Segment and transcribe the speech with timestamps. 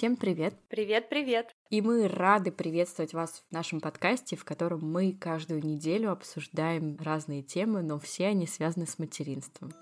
[0.00, 0.54] Всем привет!
[0.70, 1.54] Привет-привет!
[1.68, 7.42] И мы рады приветствовать вас в нашем подкасте, в котором мы каждую неделю обсуждаем разные
[7.42, 9.74] темы, но все они связаны с материнством.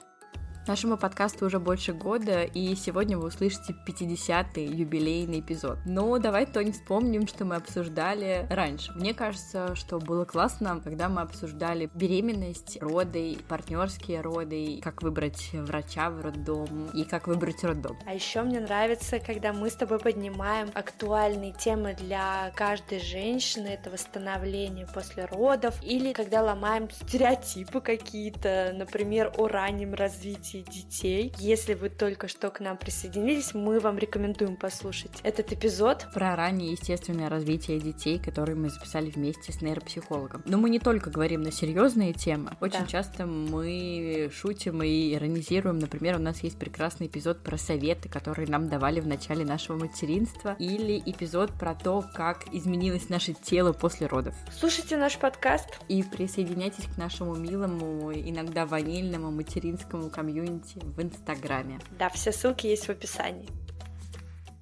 [0.69, 5.79] Нашему подкасту уже больше года, и сегодня вы услышите 50-й юбилейный эпизод.
[5.87, 8.93] Но давай, Тони, вспомним, что мы обсуждали раньше.
[8.93, 16.11] Мне кажется, что было классно, когда мы обсуждали беременность, роды, партнерские роды, как выбрать врача
[16.11, 17.97] в роддом и как выбрать роддом.
[18.05, 23.89] А еще мне нравится, когда мы с тобой поднимаем актуальные темы для каждой женщины, это
[23.89, 31.33] восстановление после родов, или когда ломаем стереотипы какие-то, например, о раннем развитии развитии детей.
[31.39, 36.07] Если вы только что к нам присоединились, мы вам рекомендуем послушать этот эпизод.
[36.15, 40.43] Про раннее естественное развитие детей, который мы записали вместе с нейропсихологом.
[40.45, 42.57] Но мы не только говорим на серьезные темы.
[42.61, 42.87] Очень да.
[42.87, 45.79] часто мы шутим и иронизируем.
[45.79, 50.56] Например, у нас есть прекрасный эпизод про советы, которые нам давали в начале нашего материнства.
[50.59, 54.34] Или эпизод про то, как изменилось наше тело после родов.
[54.59, 55.81] Слушайте наш подкаст.
[55.89, 61.78] И присоединяйтесь к нашему милому, иногда ванильному материнскому комьюнити комьюнити в Инстаграме.
[61.98, 63.48] Да, все ссылки есть в описании.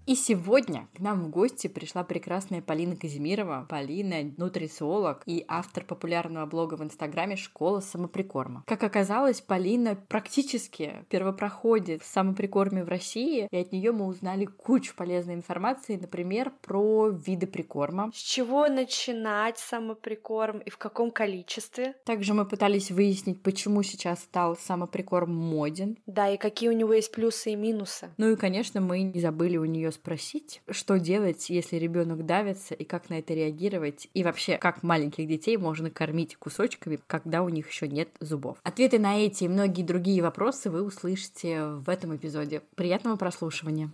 [0.06, 3.66] И сегодня к нам в гости пришла прекрасная Полина Казимирова.
[3.68, 8.62] Полина– нутрициолог и автор популярного блога в Инстаграме «Школа самоприкорма».
[8.68, 14.94] Как оказалось, Полина практически первопроходит в самоприкорме в России, и от нее мы узнали кучу
[14.94, 18.12] полезной информации, например, про виды прикорма.
[18.14, 21.96] С чего начинать самоприкорм и в каком количестве?
[22.04, 25.98] Также мы пытались выяснить, почему сейчас стал самоприкорм моден.
[26.06, 28.10] Да, и какие у него есть плюсы и минусы.
[28.18, 32.84] Ну и, конечно, мы не забыли у нее спросить, что делать, если ребенок давится, и
[32.84, 37.68] как на это реагировать, и вообще, как маленьких детей можно кормить кусочками, когда у них
[37.68, 38.58] еще нет зубов.
[38.62, 42.62] Ответы на эти и многие другие вопросы вы услышите в этом эпизоде.
[42.76, 43.90] Приятного прослушивания!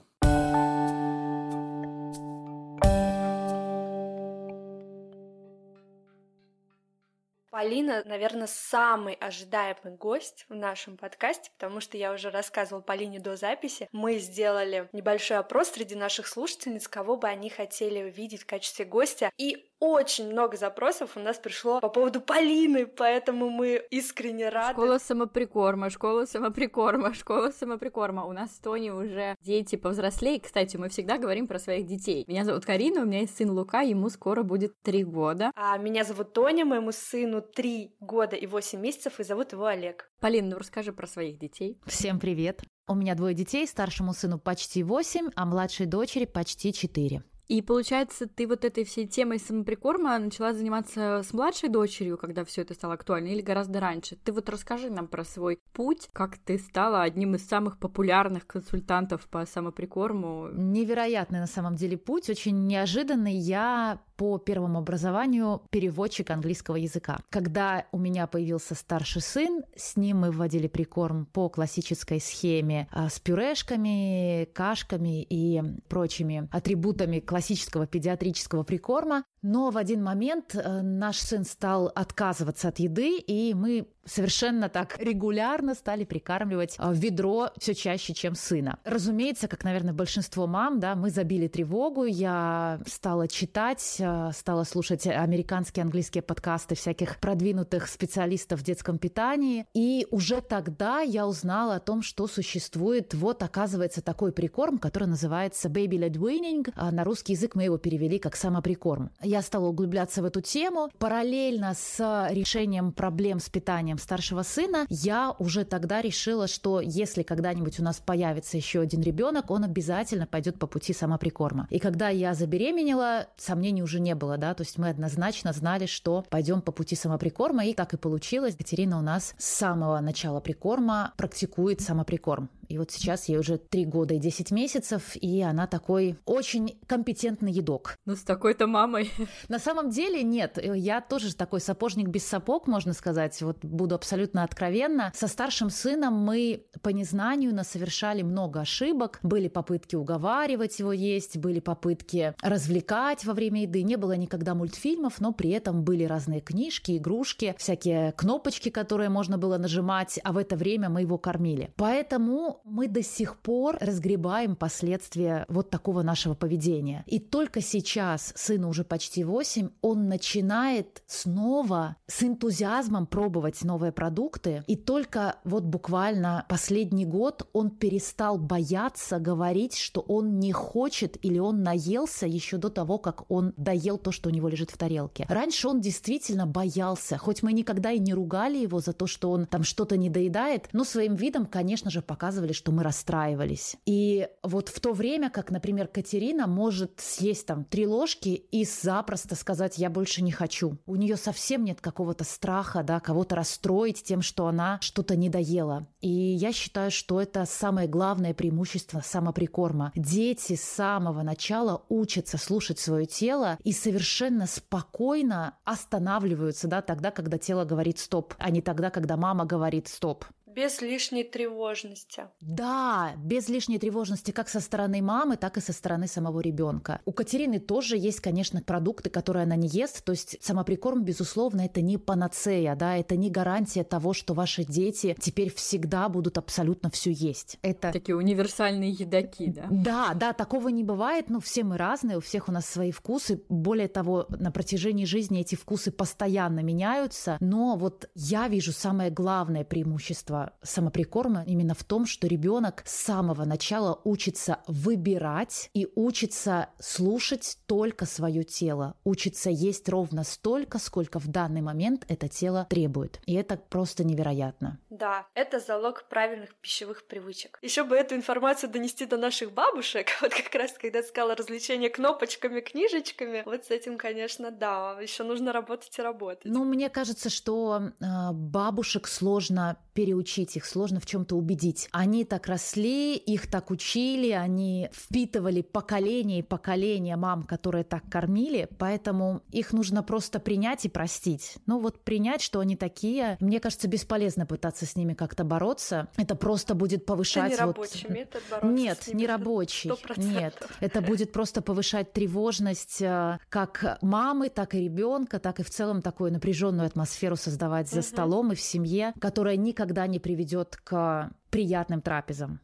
[7.63, 13.37] Полина, наверное, самый ожидаемый гость в нашем подкасте, потому что я уже рассказывала Полине до
[13.37, 13.89] записи.
[13.93, 19.31] Мы сделали небольшой опрос среди наших слушательниц, кого бы они хотели видеть в качестве гостя.
[19.39, 24.75] И очень много запросов у нас пришло по поводу Полины, поэтому мы искренне рады.
[24.75, 28.25] Школа самоприкорма, школа самоприкорма, школа самоприкорма.
[28.25, 30.39] У нас в Тони уже дети повзрослее.
[30.39, 32.25] Кстати, мы всегда говорим про своих детей.
[32.29, 35.51] Меня зовут Карина, у меня есть сын Лука, ему скоро будет три года.
[35.57, 40.09] А меня зовут Тоня, моему сыну три года и восемь месяцев, и зовут его Олег.
[40.21, 41.81] Полина, ну расскажи про своих детей.
[41.87, 42.63] Всем привет.
[42.87, 47.25] У меня двое детей, старшему сыну почти восемь, а младшей дочери почти четыре.
[47.49, 52.63] И получается, ты вот этой всей темой самоприкорма начала заниматься с младшей дочерью, когда все
[52.63, 54.17] это стало актуально, или гораздо раньше?
[54.17, 59.27] Ты вот расскажи нам про свой путь, как ты стала одним из самых популярных консультантов
[59.29, 60.49] по самоприкорму.
[60.53, 63.35] Невероятный на самом деле путь, очень неожиданный.
[63.35, 67.21] Я по первому образованию переводчик английского языка.
[67.31, 73.09] Когда у меня появился старший сын, с ним мы вводили прикорм по классической схеме а,
[73.09, 79.25] с пюрешками, кашками и прочими атрибутами классического педиатрического прикорма.
[79.43, 84.99] Но в один момент э, наш сын стал отказываться от еды, и мы совершенно так
[84.99, 88.79] регулярно стали прикармливать в ведро все чаще, чем сына.
[88.85, 95.07] Разумеется, как, наверное, большинство мам, да, мы забили тревогу, я стала читать, э, стала слушать
[95.07, 101.81] американские, английские подкасты всяких продвинутых специалистов в детском питании, и уже тогда я узнала о
[101.81, 107.35] том, что существует, вот, оказывается, такой прикорм, который называется baby led weaning, а на русский
[107.35, 109.11] язык мы его перевели как самоприкорм.
[109.23, 110.91] Я стала углубляться в эту тему.
[110.99, 117.23] Параллельно с решением проблем с питанием рождением старшего сына, я уже тогда решила, что если
[117.23, 121.67] когда-нибудь у нас появится еще один ребенок, он обязательно пойдет по пути самоприкорма.
[121.71, 126.25] И когда я забеременела, сомнений уже не было, да, то есть мы однозначно знали, что
[126.31, 128.57] пойдем по пути самоприкорма, и так и получилось.
[128.57, 132.49] Катерина у нас с самого начала прикорма практикует самоприкорм.
[132.73, 137.53] И вот сейчас ей уже 3 года и 10 месяцев, и она такой очень компетентный
[137.53, 137.99] едок.
[138.07, 139.11] Ну, с такой-то мамой.
[139.49, 140.59] На самом деле нет.
[140.63, 143.43] Я тоже такой сапожник без сапог, можно сказать.
[143.43, 145.13] Вот буду абсолютно откровенна.
[145.15, 149.19] Со старшим сыном мы по незнанию насовершали много ошибок.
[149.23, 153.83] Были попытки уговаривать его есть, были попытки развлекать во время еды.
[153.83, 159.37] Не было никогда мультфильмов, но при этом были разные книжки, игрушки, всякие кнопочки, которые можно
[159.37, 161.75] было нажимать, а в это время мы его кормили.
[161.77, 167.05] Поэтому мы до сих пор разгребаем последствия вот такого нашего поведения.
[167.07, 174.65] И только сейчас, сыну уже почти 8, он начинает снова с энтузиазмом пробовать новые продукты.
[174.67, 181.39] И только вот буквально последний год он перестал бояться говорить, что он не хочет или
[181.39, 185.27] он наелся еще до того, как он доел то, что у него лежит в тарелке.
[185.29, 189.47] Раньше он действительно боялся, хоть мы никогда и не ругали его за то, что он
[189.47, 193.77] там что-то не доедает, но своим видом, конечно же, показывали, что мы расстраивались.
[193.87, 199.35] И вот в то время, как, например, Катерина может съесть там три ложки и запросто
[199.35, 200.79] сказать «я больше не хочу».
[200.87, 205.87] У нее совсем нет какого-то страха, да, кого-то расстроить тем, что она что-то не доела.
[206.01, 209.93] И я считаю, что это самое главное преимущество самоприкорма.
[209.95, 217.39] Дети с самого начала учатся слушать свое тело и совершенно спокойно останавливаются, да, тогда, когда
[217.39, 220.25] тело говорит «стоп», а не тогда, когда мама говорит «стоп».
[220.55, 222.25] Без лишней тревожности.
[222.41, 227.01] Да, без лишней тревожности как со стороны мамы, так и со стороны самого ребенка.
[227.07, 230.05] У Катерины тоже есть, конечно, продукты, которые она не ест.
[230.05, 235.17] То есть самоприкорм, безусловно, это не панацея, да, это не гарантия того, что ваши дети
[235.19, 237.59] теперь всегда будут абсолютно все есть.
[237.63, 239.67] Это такие универсальные едоки, да?
[239.71, 241.31] Да, да, такого не бывает.
[241.31, 243.43] Ну, все мы разные, у всех у нас свои вкусы.
[243.49, 247.39] Более того, на протяжении жизни эти вкусы постоянно меняются.
[247.41, 253.45] Но вот я вижу самое главное преимущество самоприкорма именно в том, что ребенок с самого
[253.45, 261.29] начала учится выбирать и учится слушать только свое тело, учится есть ровно столько, сколько в
[261.29, 263.21] данный момент это тело требует.
[263.27, 264.79] И это просто невероятно.
[264.91, 267.59] Да, это залог правильных пищевых привычек.
[267.63, 272.61] Еще бы эту информацию донести до наших бабушек, вот как раз когда сказала развлечение кнопочками,
[272.61, 276.45] книжечками, вот с этим, конечно, да, еще нужно работать и работать.
[276.45, 281.89] Ну, мне кажется, что э, бабушек сложно переучить, их сложно в чем-то убедить.
[281.93, 288.69] Они так росли, их так учили, они впитывали поколение и поколение мам, которые так кормили,
[288.79, 291.57] поэтому их нужно просто принять и простить.
[291.67, 296.09] Ну вот принять, что они такие, мне кажется, бесполезно пытаться с ними как-то бороться.
[296.17, 297.53] Это просто будет повышать...
[297.53, 297.77] Это не вот...
[297.77, 299.91] рабочий метод бороться Нет, не рабочий.
[299.91, 300.15] 100%.
[300.19, 305.71] Нет, это будет просто повышать тревожность э, как мамы, так и ребенка, так и в
[305.71, 311.31] целом такую напряженную атмосферу создавать за столом и в семье, которая никогда не приведет к
[311.51, 312.61] приятным трапезам.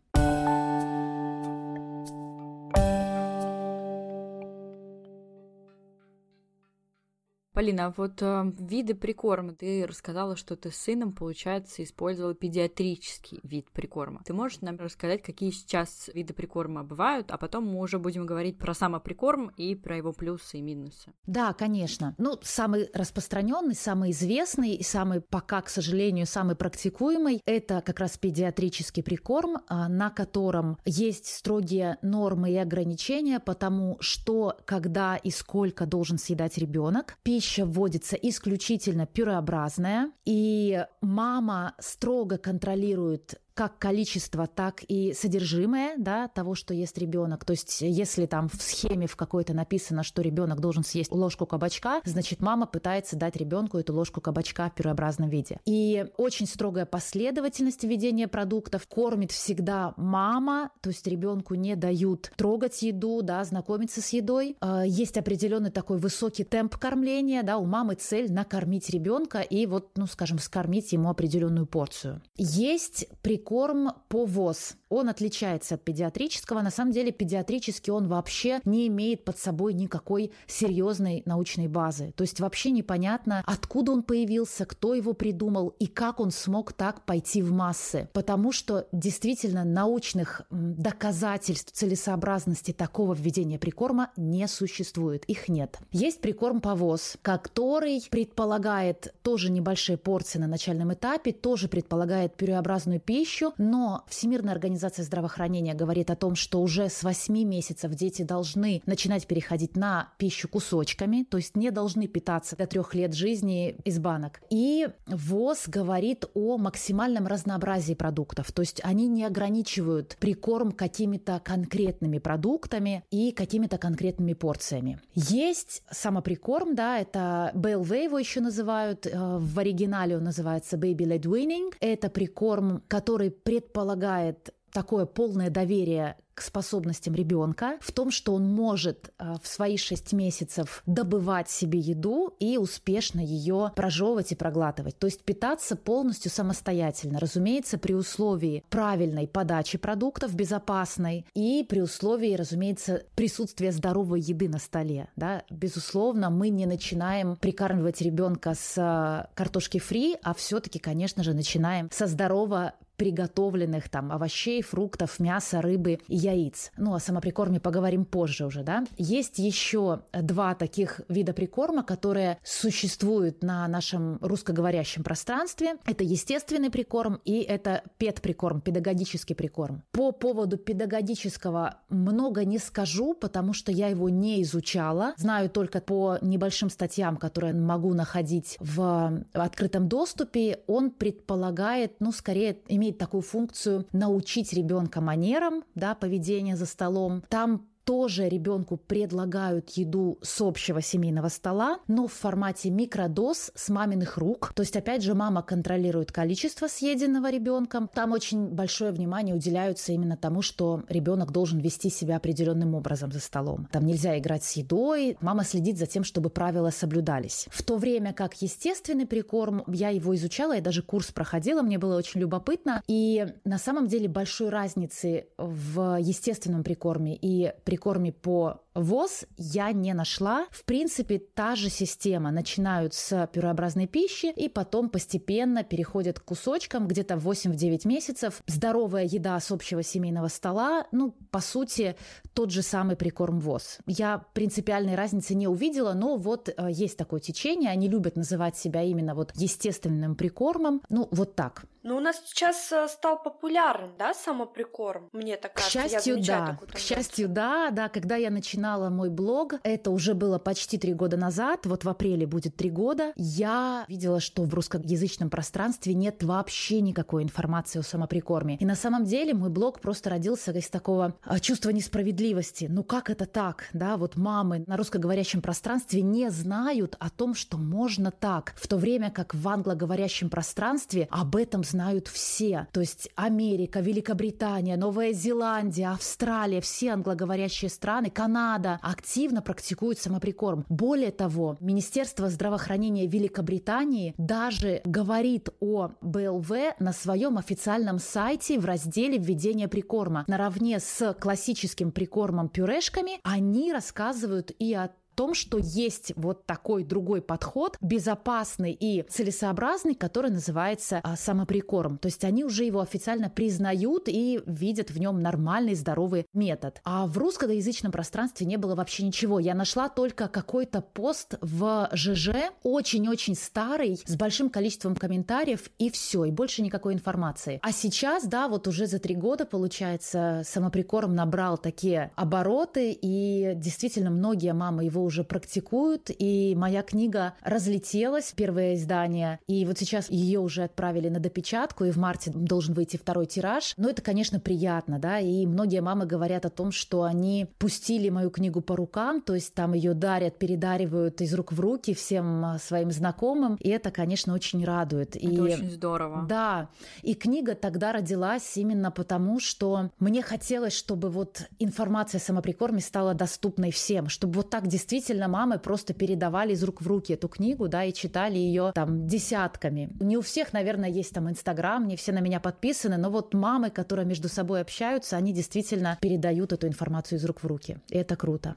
[7.58, 9.52] Полина, а вот э, виды прикорма.
[9.52, 14.22] Ты рассказала, что ты с сыном, получается, использовала педиатрический вид прикорма.
[14.24, 18.58] Ты можешь нам рассказать, какие сейчас виды прикорма бывают, а потом мы уже будем говорить
[18.58, 21.12] про самоприкорм и про его плюсы и минусы.
[21.26, 22.14] Да, конечно.
[22.16, 28.16] Ну, самый распространенный, самый известный и самый пока, к сожалению, самый практикуемый– это как раз
[28.18, 35.32] педиатрический прикорм, а, на котором есть строгие нормы и ограничения по тому, что, когда и
[35.32, 37.18] сколько должен съедать ребенок.
[37.24, 46.28] Пища пища вводится исключительно пюреобразная, и мама строго контролирует как количество, так и содержимое да,
[46.28, 47.44] того, что ест ребенок.
[47.44, 52.00] То есть, если там в схеме в какой-то написано, что ребенок должен съесть ложку кабачка,
[52.04, 55.58] значит, мама пытается дать ребенку эту ложку кабачка в пюреобразном виде.
[55.64, 58.86] И очень строгая последовательность введения продуктов.
[58.86, 64.56] Кормит всегда мама, то есть ребенку не дают трогать еду, да, знакомиться с едой.
[64.60, 69.98] А, есть определенный такой высокий темп кормления, да, у мамы цель накормить ребенка и вот,
[69.98, 72.22] ну, скажем, скормить ему определенную порцию.
[72.36, 74.76] Есть прикол корм по ВОЗ.
[74.90, 76.60] Он отличается от педиатрического.
[76.60, 82.12] На самом деле педиатрический он вообще не имеет под собой никакой серьезной научной базы.
[82.14, 87.06] То есть вообще непонятно, откуда он появился, кто его придумал и как он смог так
[87.06, 88.10] пойти в массы.
[88.12, 95.24] Потому что действительно научных доказательств целесообразности такого введения прикорма не существует.
[95.24, 95.78] Их нет.
[95.90, 103.00] Есть прикорм по ВОЗ, который предполагает тоже небольшие порции на начальном этапе, тоже предполагает пюреобразную
[103.00, 108.22] пищу, пищу, но Всемирная организация здравоохранения говорит о том, что уже с 8 месяцев дети
[108.22, 113.76] должны начинать переходить на пищу кусочками, то есть не должны питаться до трех лет жизни
[113.84, 114.40] из банок.
[114.50, 122.18] И ВОЗ говорит о максимальном разнообразии продуктов, то есть они не ограничивают прикорм какими-то конкретными
[122.18, 125.00] продуктами и какими-то конкретными порциями.
[125.14, 131.22] Есть самоприкорм, да, это BLV его еще называют, э, в оригинале он называется Baby Led
[131.22, 131.74] Weaning.
[131.80, 138.48] Это прикорм, который который предполагает такое полное доверие к способностям ребенка, в том, что он
[138.48, 144.96] может э, в свои 6 месяцев добывать себе еду и успешно ее прожевывать и проглатывать.
[144.98, 147.18] То есть питаться полностью самостоятельно.
[147.18, 154.58] Разумеется, при условии правильной подачи продуктов, безопасной, и при условии, разумеется, присутствия здоровой еды на
[154.58, 155.08] столе.
[155.16, 155.42] Да?
[155.50, 161.88] Безусловно, мы не начинаем прикармливать ребенка с э, картошки фри, а все-таки, конечно же, начинаем
[161.90, 166.72] со здорово приготовленных там овощей, фруктов, мяса, рыбы и яиц.
[166.76, 168.84] Ну, о самоприкорме поговорим позже уже, да.
[168.98, 175.76] Есть еще два таких вида прикорма, которые существуют на нашем русскоговорящем пространстве.
[175.86, 179.84] Это естественный прикорм и это педприкорм, педагогический прикорм.
[179.92, 185.14] По поводу педагогического много не скажу, потому что я его не изучала.
[185.16, 190.60] Знаю только по небольшим статьям, которые могу находить в открытом доступе.
[190.66, 197.22] Он предполагает, ну, скорее имеет имеет такую функцию научить ребенка манерам, да, поведения за столом.
[197.28, 204.18] Там тоже ребенку предлагают еду с общего семейного стола, но в формате микродоз с маминых
[204.18, 204.52] рук.
[204.54, 207.88] То есть, опять же, мама контролирует количество съеденного ребенком.
[207.88, 213.20] Там очень большое внимание уделяются именно тому, что ребенок должен вести себя определенным образом за
[213.20, 213.66] столом.
[213.72, 217.46] Там нельзя играть с едой, мама следит за тем, чтобы правила соблюдались.
[217.50, 221.96] В то время как естественный прикорм, я его изучала, я даже курс проходила, мне было
[221.96, 222.82] очень любопытно.
[222.86, 229.72] И на самом деле большой разницы в естественном прикорме и прикорме прикорме по ВОЗ я
[229.72, 230.46] не нашла.
[230.50, 232.30] В принципе, та же система.
[232.30, 238.42] Начинают с пюреобразной пищи и потом постепенно переходят к кусочкам где-то 8-9 месяцев.
[238.46, 241.96] Здоровая еда с общего семейного стола, ну, по сути,
[242.34, 243.78] тот же самый прикорм ВОЗ.
[243.86, 247.70] Я принципиальной разницы не увидела, но вот э, есть такое течение.
[247.70, 250.82] Они любят называть себя именно вот естественным прикормом.
[250.88, 251.64] Ну, вот так.
[251.88, 255.78] Ну, у нас сейчас э, стал популярен, да, самоприкорм, мне так кажется.
[255.78, 256.58] К счастью, да.
[256.70, 257.88] К счастью, да, да.
[257.88, 262.26] Когда я начинала мой блог, это уже было почти три года назад, вот в апреле
[262.26, 268.56] будет три года, я видела, что в русскоязычном пространстве нет вообще никакой информации о самоприкорме.
[268.56, 272.66] И на самом деле мой блог просто родился из такого а, чувства несправедливости.
[272.68, 277.56] Ну как это так, да, вот мамы на русскоговорящем пространстве не знают о том, что
[277.56, 282.66] можно так, в то время как в англоговорящем пространстве об этом знают все.
[282.72, 290.64] То есть Америка, Великобритания, Новая Зеландия, Австралия, все англоговорящие страны, Канада активно практикуют самоприкорм.
[290.68, 299.18] Более того, Министерство здравоохранения Великобритании даже говорит о БЛВ на своем официальном сайте в разделе
[299.18, 300.24] введения прикорма.
[300.26, 307.20] Наравне с классическим прикормом пюрешками они рассказывают и о том, что есть вот такой другой
[307.20, 311.98] подход, безопасный и целесообразный, который называется а, самоприкорм.
[311.98, 316.80] То есть они уже его официально признают и видят в нем нормальный, здоровый метод.
[316.84, 319.40] А в русскоязычном пространстве не было вообще ничего.
[319.40, 326.26] Я нашла только какой-то пост в ЖЖ, очень-очень старый, с большим количеством комментариев, и все,
[326.26, 327.58] и больше никакой информации.
[327.64, 334.10] А сейчас, да, вот уже за три года, получается, самоприкорм набрал такие обороты, и действительно
[334.10, 340.40] многие мамы его уже практикуют, и моя книга разлетелась, первое издание, и вот сейчас ее
[340.40, 343.72] уже отправили на допечатку, и в марте должен выйти второй тираж.
[343.76, 348.30] Но это, конечно, приятно, да, и многие мамы говорят о том, что они пустили мою
[348.30, 352.58] книгу по рукам, то есть там ее дарят, передаривают из рук в руки всем а,
[352.58, 355.16] своим знакомым, и это, конечно, очень радует.
[355.16, 356.26] Это и, очень здорово.
[356.28, 356.68] Да,
[357.02, 363.14] и книга тогда родилась именно потому, что мне хотелось, чтобы вот информация о самоприкорме стала
[363.14, 367.28] доступной всем, чтобы вот так действительно действительно мамы просто передавали из рук в руки эту
[367.28, 369.90] книгу, да, и читали ее там десятками.
[370.00, 373.70] Не у всех, наверное, есть там Инстаграм, не все на меня подписаны, но вот мамы,
[373.70, 377.78] которые между собой общаются, они действительно передают эту информацию из рук в руки.
[377.90, 378.56] И это круто.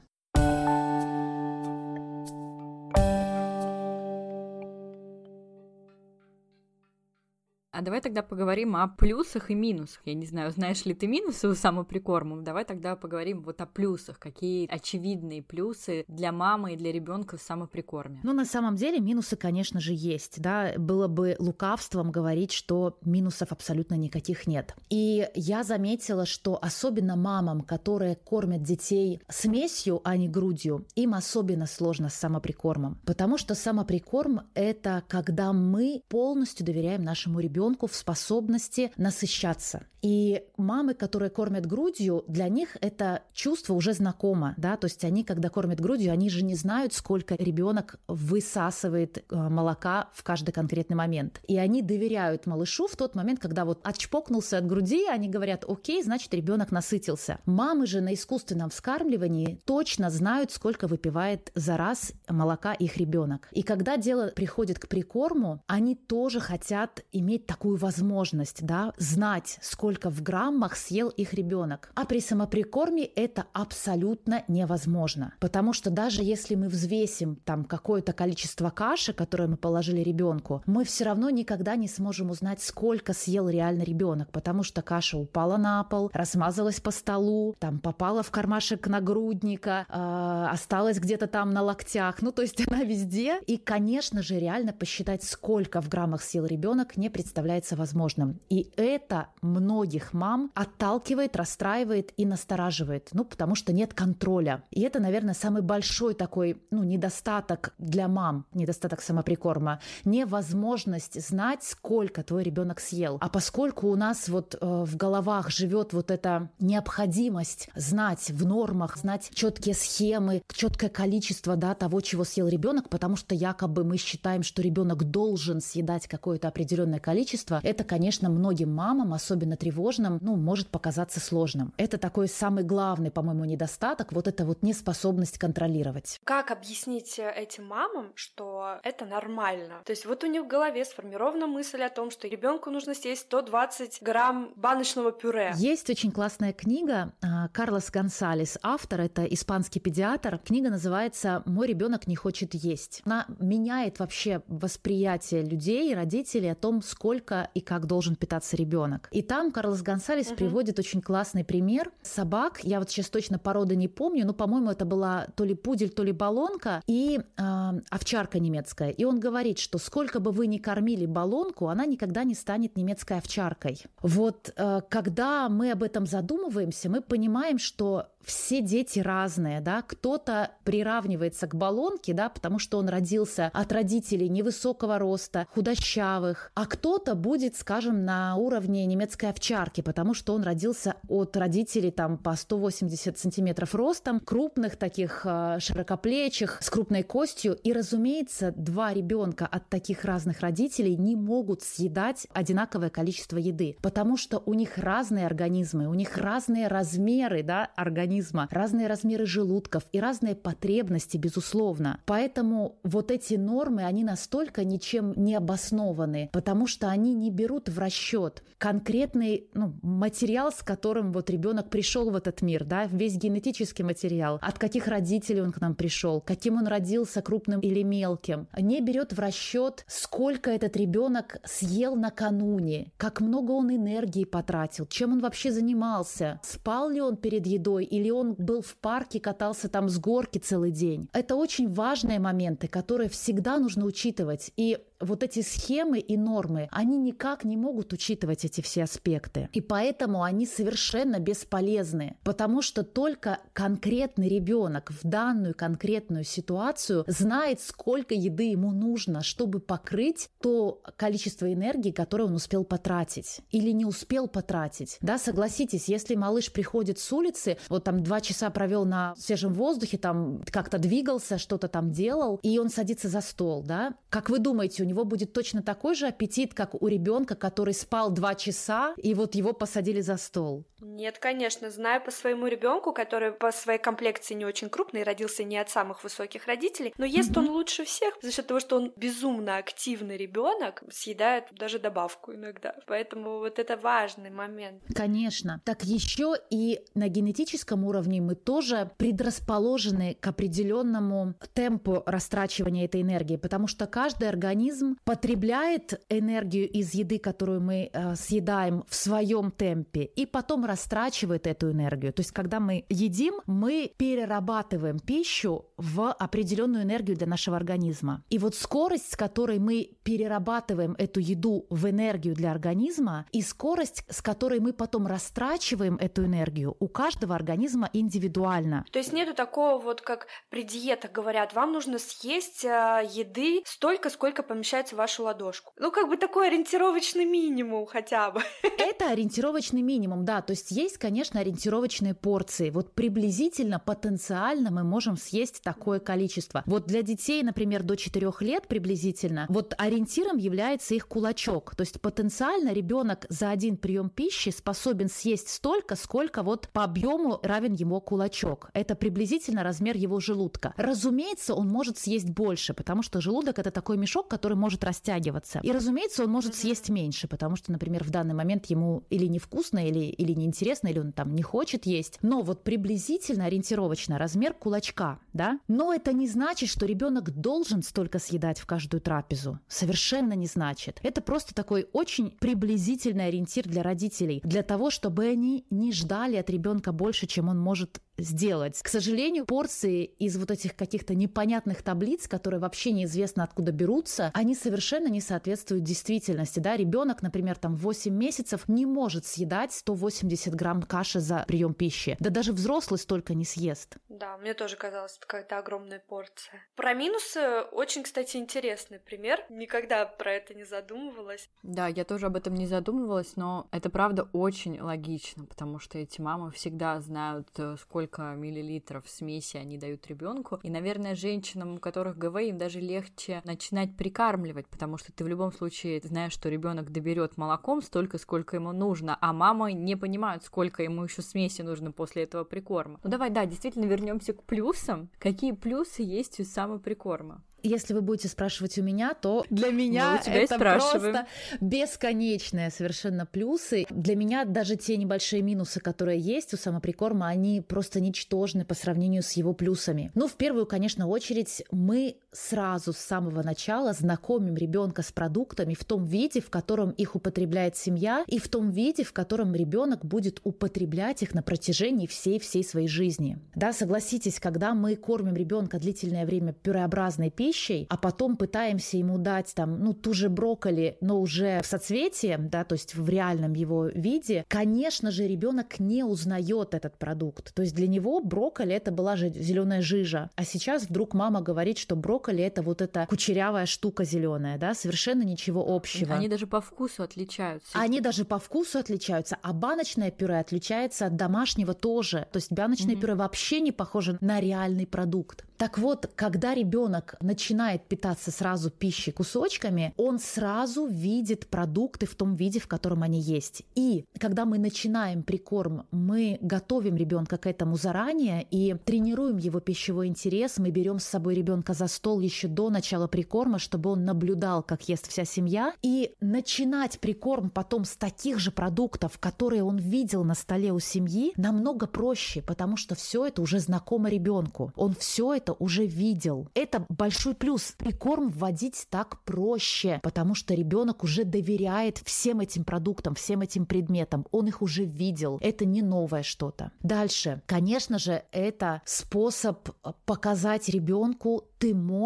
[7.72, 10.02] А давай тогда поговорим о плюсах и минусах.
[10.04, 12.42] Я не знаю, знаешь ли ты минусы у самоприкорма?
[12.42, 14.18] Давай тогда поговорим вот о плюсах.
[14.18, 18.20] Какие очевидные плюсы для мамы и для ребенка в самоприкорме?
[18.24, 20.38] Ну, на самом деле, минусы, конечно же, есть.
[20.42, 20.74] Да?
[20.76, 24.76] Было бы лукавством говорить, что минусов абсолютно никаких нет.
[24.90, 31.64] И я заметила, что особенно мамам, которые кормят детей смесью, а не грудью, им особенно
[31.64, 33.00] сложно с самоприкормом.
[33.06, 39.86] Потому что самоприкорм— это когда мы полностью доверяем нашему ребенку ребенку в способности насыщаться.
[40.02, 45.22] И мамы, которые кормят грудью, для них это чувство уже знакомо, да, то есть они,
[45.22, 50.96] когда кормят грудью, они же не знают, сколько ребенок высасывает э, молока в каждый конкретный
[50.96, 51.40] момент.
[51.46, 56.02] И они доверяют малышу в тот момент, когда вот отчпокнулся от груди, они говорят, окей,
[56.02, 57.38] значит, ребенок насытился.
[57.46, 63.48] Мамы же на искусственном вскармливании точно знают, сколько выпивает за раз молока их ребенок.
[63.52, 70.08] И когда дело приходит к прикорму, они тоже хотят иметь такую возможность, да, знать, сколько
[70.08, 71.92] в граммах съел их ребенок.
[71.94, 75.34] А при самоприкорме это абсолютно невозможно.
[75.38, 80.84] Потому что даже если мы взвесим там какое-то количество каши, которое мы положили ребенку, мы
[80.86, 85.84] все равно никогда не сможем узнать, сколько съел реально ребенок, потому что каша упала на
[85.84, 92.22] пол, размазалась по столу, там попала в кармашек нагрудника, э, осталась где-то там на локтях.
[92.22, 93.40] Ну, то есть она везде.
[93.46, 97.10] И, конечно же, реально посчитать, сколько в граммах съел ребенок, не
[97.42, 98.40] представляется возможным.
[98.48, 104.62] И это многих мам отталкивает, расстраивает и настораживает, ну, потому что нет контроля.
[104.70, 112.22] И это, наверное, самый большой такой, ну, недостаток для мам, недостаток самоприкорма, невозможность знать, сколько
[112.22, 113.18] твой ребенок съел.
[113.20, 118.96] А поскольку у нас вот э, в головах живет вот эта необходимость знать в нормах,
[118.96, 124.42] знать четкие схемы, четкое количество, да, того, чего съел ребенок, потому что якобы мы считаем,
[124.42, 127.31] что ребенок должен съедать какое-то определенное количество,
[127.62, 131.72] это, конечно, многим мамам, особенно тревожным, тревожным, ну, может показаться сложным.
[131.76, 136.20] Это такой самый главный, по-моему, недостаток, вот эта вот неспособность контролировать.
[136.24, 139.82] Как объяснить э, этим мамам, что это нормально?
[139.84, 143.22] То есть вот у них в голове сформирована мысль о том, что ребенку нужно съесть
[143.22, 145.52] 120 грамм баночного пюре.
[145.56, 150.38] Есть очень классная книга а, Карлос Гонсалес, автор, это испанский педиатр.
[150.38, 153.02] Книга называется «Мой ребенок не хочет есть».
[153.04, 159.08] Она меняет вообще восприятие людей, родителей о том, сколько и как должен питаться ребенок.
[159.12, 160.36] И там Карлос Гонсалес угу.
[160.36, 162.60] приводит очень классный пример собак.
[162.62, 166.02] Я вот сейчас точно породы не помню, но, по-моему, это была то ли пудель, то
[166.02, 168.90] ли баллонка и э, овчарка немецкая.
[168.90, 173.18] И он говорит, что сколько бы вы ни кормили баллонку, она никогда не станет немецкой
[173.18, 173.82] овчаркой.
[174.02, 180.52] Вот э, когда мы об этом задумываемся, мы понимаем, что все дети разные, да, кто-то
[180.64, 187.14] приравнивается к баллонке, да, потому что он родился от родителей невысокого роста, худощавых, а кто-то
[187.14, 193.18] будет, скажем, на уровне немецкой овчарки, потому что он родился от родителей там по 180
[193.18, 200.04] сантиметров ростом, крупных таких э, широкоплечих, с крупной костью, и, разумеется, два ребенка от таких
[200.04, 205.94] разных родителей не могут съедать одинаковое количество еды, потому что у них разные организмы, у
[205.94, 212.00] них разные размеры, да, организма, организма, разные размеры желудков и разные потребности, безусловно.
[212.06, 217.78] Поэтому вот эти нормы, они настолько ничем не обоснованы, потому что они не берут в
[217.78, 223.84] расчет конкретный ну, материал, с которым вот ребенок пришел в этот мир, да, весь генетический
[223.84, 228.80] материал, от каких родителей он к нам пришел, каким он родился, крупным или мелким, не
[228.80, 235.18] берет в расчет, сколько этот ребенок съел накануне, как много он энергии потратил, чем он
[235.18, 239.88] вообще занимался, спал ли он перед едой или или он был в парке, катался там
[239.88, 241.08] с горки целый день.
[241.12, 244.50] Это очень важные моменты, которые всегда нужно учитывать.
[244.56, 249.48] И вот эти схемы и нормы, они никак не могут учитывать эти все аспекты.
[249.52, 257.60] И поэтому они совершенно бесполезны, потому что только конкретный ребенок в данную конкретную ситуацию знает,
[257.60, 263.84] сколько еды ему нужно, чтобы покрыть то количество энергии, которое он успел потратить или не
[263.84, 264.98] успел потратить.
[265.00, 269.98] Да, согласитесь, если малыш приходит с улицы, вот там два часа провел на свежем воздухе,
[269.98, 274.82] там как-то двигался, что-то там делал, и он садится за стол, да, как вы думаете,
[274.82, 279.14] у него будет точно такой же аппетит, как у ребенка, который спал два часа, и
[279.14, 280.64] вот его посадили за стол?
[280.82, 281.70] Нет, конечно.
[281.70, 286.02] Знаю по своему ребенку, который по своей комплекции не очень крупный, родился не от самых
[286.02, 287.38] высоких родителей, но ест mm-hmm.
[287.38, 292.74] он лучше всех за счет того, что он безумно активный ребенок, съедает даже добавку иногда.
[292.86, 294.82] Поэтому вот это важный момент.
[294.94, 295.60] Конечно.
[295.64, 303.36] Так еще и на генетическом уровне мы тоже предрасположены к определенному темпу растрачивания этой энергии,
[303.36, 310.02] потому что каждый организм потребляет энергию из еды, которую мы э, съедаем в своем темпе,
[310.02, 312.12] и потом растрачивает эту энергию.
[312.12, 318.24] То есть, когда мы едим, мы перерабатываем пищу в определенную энергию для нашего организма.
[318.30, 324.04] И вот скорость, с которой мы перерабатываем эту еду в энергию для организма, и скорость,
[324.08, 328.84] с которой мы потом растрачиваем эту энергию, у каждого организма индивидуально.
[328.92, 334.08] То есть нету такого вот, как при диетах говорят, вам нужно съесть э, еды столько,
[334.08, 335.72] сколько помещается в вашу ладошку.
[335.76, 338.40] Ну, как бы такой ориентировочный минимум хотя бы.
[338.62, 340.40] Это ориентировочный минимум, да.
[340.40, 342.70] То есть есть, конечно, ориентировочные порции.
[342.70, 346.62] Вот приблизительно, потенциально мы можем съесть такое количество.
[346.66, 351.74] Вот для детей, например, до 4 лет приблизительно, вот ориентиром является их кулачок.
[351.74, 357.40] То есть потенциально ребенок за один прием пищи способен съесть столько, сколько вот по объему
[357.42, 358.70] равен его кулачок.
[358.74, 360.74] Это приблизительно размер его желудка.
[360.76, 365.60] Разумеется, он может съесть больше, потому что желудок это такой мешок, который может растягиваться.
[365.62, 369.86] И, разумеется, он может съесть меньше, потому что, например, в данный момент ему или невкусно,
[369.86, 372.18] или, или неинтересно, или он там не хочет есть.
[372.22, 375.58] Но вот приблизительно, ориентировочно размер кулачка, да?
[375.68, 379.58] Но это не значит, что ребенок должен столько съедать в каждую трапезу.
[379.66, 381.00] Совершенно не значит.
[381.02, 386.50] Это просто такой очень приблизительный ориентир для родителей, для того, чтобы они не ждали от
[386.50, 388.80] ребенка больше, чем он может сделать.
[388.82, 394.54] К сожалению, порции из вот этих каких-то непонятных таблиц, которые вообще неизвестно откуда берутся, они
[394.54, 396.60] совершенно не соответствуют действительности.
[396.60, 396.76] Да?
[396.76, 402.16] Ребенок, например, там 8 месяцев не может съедать 180 грамм каши за прием пищи.
[402.20, 403.96] Да даже взрослый столько не съест.
[404.08, 406.60] Да, мне тоже казалось, это какая-то огромная порция.
[406.76, 407.40] Про минусы
[407.72, 409.44] очень, кстати, интересный пример.
[409.48, 411.48] Никогда про это не задумывалась.
[411.62, 416.20] Да, я тоже об этом не задумывалась, но это правда очень логично, потому что эти
[416.20, 420.60] мамы всегда знают, э, сколько сколько миллилитров смеси они дают ребенку.
[420.62, 425.28] И, наверное, женщинам, у которых ГВ, им даже легче начинать прикармливать, потому что ты в
[425.28, 430.44] любом случае знаешь, что ребенок доберет молоком столько, сколько ему нужно, а мама не понимают,
[430.44, 433.00] сколько ему еще смеси нужно после этого прикорма.
[433.02, 435.08] Ну давай, да, действительно вернемся к плюсам.
[435.18, 437.42] Какие плюсы есть у самоприкорма?
[437.62, 441.26] Если вы будете спрашивать у меня, то для меня это просто
[441.60, 443.86] бесконечные совершенно плюсы.
[443.90, 449.22] Для меня даже те небольшие минусы, которые есть у самоприкорма, они просто ничтожны по сравнению
[449.22, 450.10] с его плюсами.
[450.14, 455.84] Ну, в первую, конечно, очередь, мы сразу с самого начала знакомим ребенка с продуктами в
[455.84, 460.40] том виде, в котором их употребляет семья, и в том виде, в котором ребенок будет
[460.42, 463.38] употреблять их на протяжении всей-всей своей жизни.
[463.54, 469.52] Да, согласитесь, когда мы кормим ребенка длительное время пюреобразной пищей, а потом пытаемся ему дать
[469.54, 473.86] там, ну, ту же брокколи, но уже в соцветии, да, то есть в реальном его
[473.88, 477.54] виде, конечно же, ребенок не узнает этот продукт.
[477.54, 481.76] То есть для него брокколи это была же зеленая жижа, а сейчас вдруг мама говорит,
[481.76, 486.14] что брокколи это вот эта кучерявая штука зеленая, да, совершенно ничего общего.
[486.14, 487.70] Они даже по вкусу отличаются.
[487.72, 492.28] Они даже по вкусу отличаются, а баночное пюре отличается от домашнего тоже.
[492.32, 493.00] То есть баночное mm-hmm.
[493.00, 495.44] пюре вообще не похоже на реальный продукт.
[495.62, 502.34] Так вот, когда ребенок начинает питаться сразу пищей кусочками, он сразу видит продукты в том
[502.34, 503.62] виде, в котором они есть.
[503.76, 510.08] И когда мы начинаем прикорм, мы готовим ребенка к этому заранее и тренируем его пищевой
[510.08, 510.58] интерес.
[510.58, 514.88] Мы берем с собой ребенка за стол еще до начала прикорма, чтобы он наблюдал, как
[514.88, 515.74] ест вся семья.
[515.82, 521.32] И начинать прикорм потом с таких же продуктов, которые он видел на столе у семьи,
[521.36, 524.72] намного проще, потому что все это уже знакомо ребенку.
[524.76, 526.48] Он все это уже видел.
[526.54, 527.74] Это большой плюс.
[527.78, 534.26] Прикорм вводить так проще, потому что ребенок уже доверяет всем этим продуктам, всем этим предметам.
[534.30, 535.38] Он их уже видел.
[535.40, 536.72] Это не новое что-то.
[536.82, 537.42] Дальше.
[537.46, 539.68] Конечно же, это способ
[540.04, 542.01] показать ребенку ты можешь,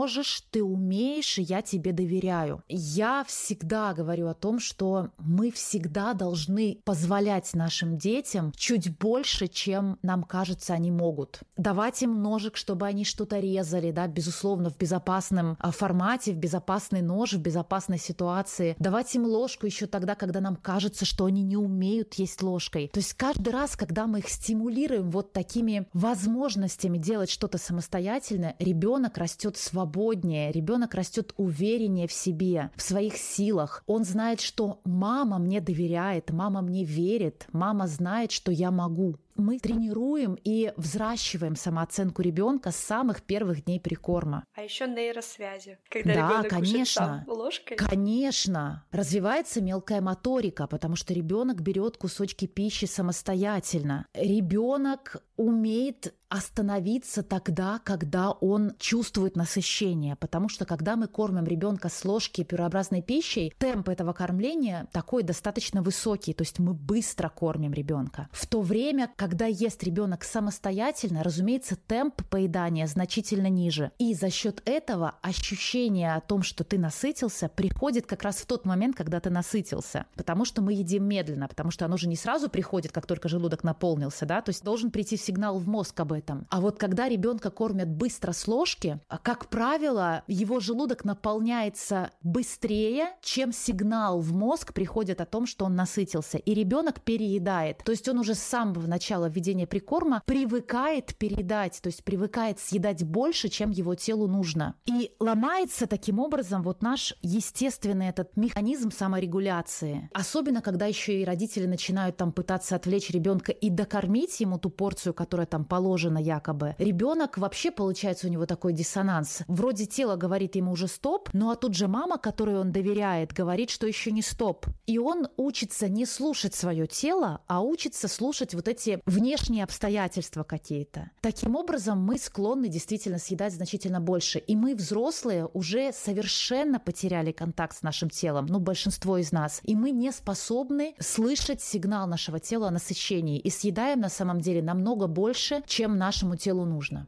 [0.51, 2.63] ты умеешь, и я тебе доверяю.
[2.69, 9.99] Я всегда говорю о том, что мы всегда должны позволять нашим детям чуть больше, чем
[10.03, 11.41] нам кажется они могут.
[11.57, 17.01] Давать им ножик, чтобы они что-то резали, да, безусловно, в безопасном а, формате, в безопасный
[17.01, 18.77] нож, в безопасной ситуации.
[18.79, 22.91] Давать им ложку еще тогда, когда нам кажется, что они не умеют есть ложкой.
[22.93, 29.17] То есть каждый раз, когда мы их стимулируем вот такими возможностями делать что-то самостоятельно, ребенок
[29.17, 33.83] растет растет свободнее, ребенок растет увереннее в себе, в своих силах.
[33.87, 39.17] Он знает, что мама мне доверяет, мама мне верит, мама знает, что я могу.
[39.37, 44.45] мы тренируем и взращиваем самооценку ребенка с самых первых дней прикорма.
[44.55, 47.77] А еще нейросвязи, когда да, ребенок конечно, сам ложкой.
[47.77, 54.07] Конечно, развивается мелкая моторика, потому что ребенок берет кусочки пищи самостоятельно.
[54.15, 62.05] Ребенок умеет остановиться тогда, когда он чувствует насыщение, потому что когда мы кормим ребенка с
[62.05, 68.29] ложки пюреобразной пищей, темп этого кормления такой достаточно высокий, то есть мы быстро кормим ребенка.
[68.33, 73.93] В то время, когда ест ребенок самостоятельно, разумеется, темп поедания значительно ниже.
[73.99, 78.65] И за счет этого ощущение о том, что ты насытился, приходит как раз в тот
[78.65, 82.49] момент, когда ты насытился, потому что мы едим медленно, потому что оно же не сразу
[82.49, 86.47] приходит, как только желудок наполнился, да, то есть должен прийти сигнал в мозг об этом.
[86.51, 93.11] А вот когда ребенка кормят быстро с ложки, а, как правило, его желудок наполняется быстрее,
[93.23, 96.39] чем сигнал в мозг приходит о том, что он насытился.
[96.39, 97.79] И ребенок переедает.
[97.85, 103.05] То есть он уже с самого начала введения прикорма привыкает передать, то есть привыкает съедать
[103.05, 104.75] больше, чем его телу нужно.
[104.87, 110.09] И ломается таким образом вот наш естественный этот механизм саморегуляции.
[110.15, 115.15] Особенно, когда еще и родители начинают там пытаться отвлечь ребенка и докормить ему ту порцию,
[115.15, 116.75] которая там положена якобы.
[116.79, 119.43] Ребенок вообще получается у него такой диссонанс.
[119.49, 123.71] Вроде тело говорит ему уже стоп, ну а тут же мама, которой он доверяет, говорит,
[123.71, 124.67] что еще не стоп.
[124.87, 131.11] И он учится не слушать свое тело, а учится слушать вот эти внешние обстоятельства какие-то.
[131.21, 134.39] Таким образом, мы склонны действительно съедать значительно больше.
[134.39, 139.61] И мы, взрослые, уже совершенно потеряли контакт с нашим телом, ну, большинство из нас.
[139.65, 143.39] И мы не способны слышать сигнал нашего тела о насыщении.
[143.39, 147.07] И съедаем на самом деле намного больше, чем нашему телу нужно.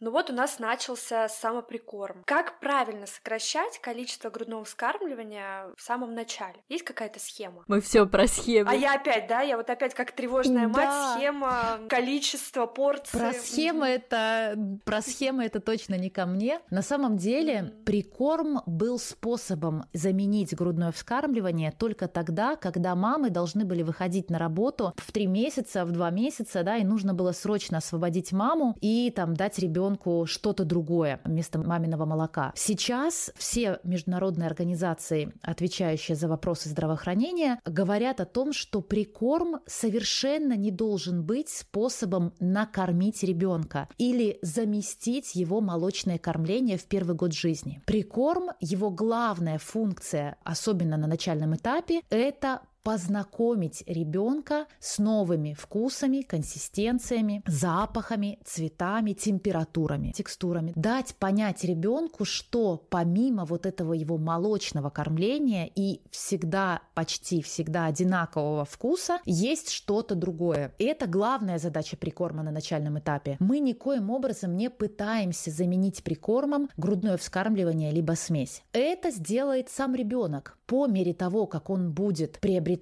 [0.00, 2.22] Ну вот у нас начался самоприкорм.
[2.24, 6.54] Как правильно сокращать количество грудного вскармливания в самом начале?
[6.68, 7.64] Есть какая-то схема?
[7.66, 8.70] Мы все про схему.
[8.70, 9.40] А я опять, да?
[9.40, 10.84] Я вот опять как тревожная Да.
[10.84, 13.18] мать, схема, количество порций.
[13.18, 16.60] Про схемы это про схемы это точно не ко мне.
[16.70, 23.82] На самом деле прикорм был способом заменить грудное вскармливание только тогда, когда мамы должны были
[23.82, 28.30] выходить на работу в три месяца, в два месяца, да, и нужно было срочно освободить
[28.30, 29.87] маму и там дать ребенку
[30.26, 32.52] что-то другое вместо маминого молока.
[32.54, 40.70] Сейчас все международные организации, отвечающие за вопросы здравоохранения, говорят о том, что прикорм совершенно не
[40.70, 47.82] должен быть способом накормить ребенка или заместить его молочное кормление в первый год жизни.
[47.86, 57.42] Прикорм, его главная функция, особенно на начальном этапе, это познакомить ребенка с новыми вкусами, консистенциями,
[57.46, 60.72] запахами, цветами, температурами, текстурами.
[60.74, 68.64] Дать понять ребенку, что помимо вот этого его молочного кормления и всегда, почти всегда одинакового
[68.64, 70.72] вкуса, есть что-то другое.
[70.78, 73.36] И это главная задача прикорма на начальном этапе.
[73.38, 78.62] Мы никоим образом не пытаемся заменить прикормом грудное вскармливание либо смесь.
[78.72, 82.77] Это сделает сам ребенок по мере того, как он будет приобретать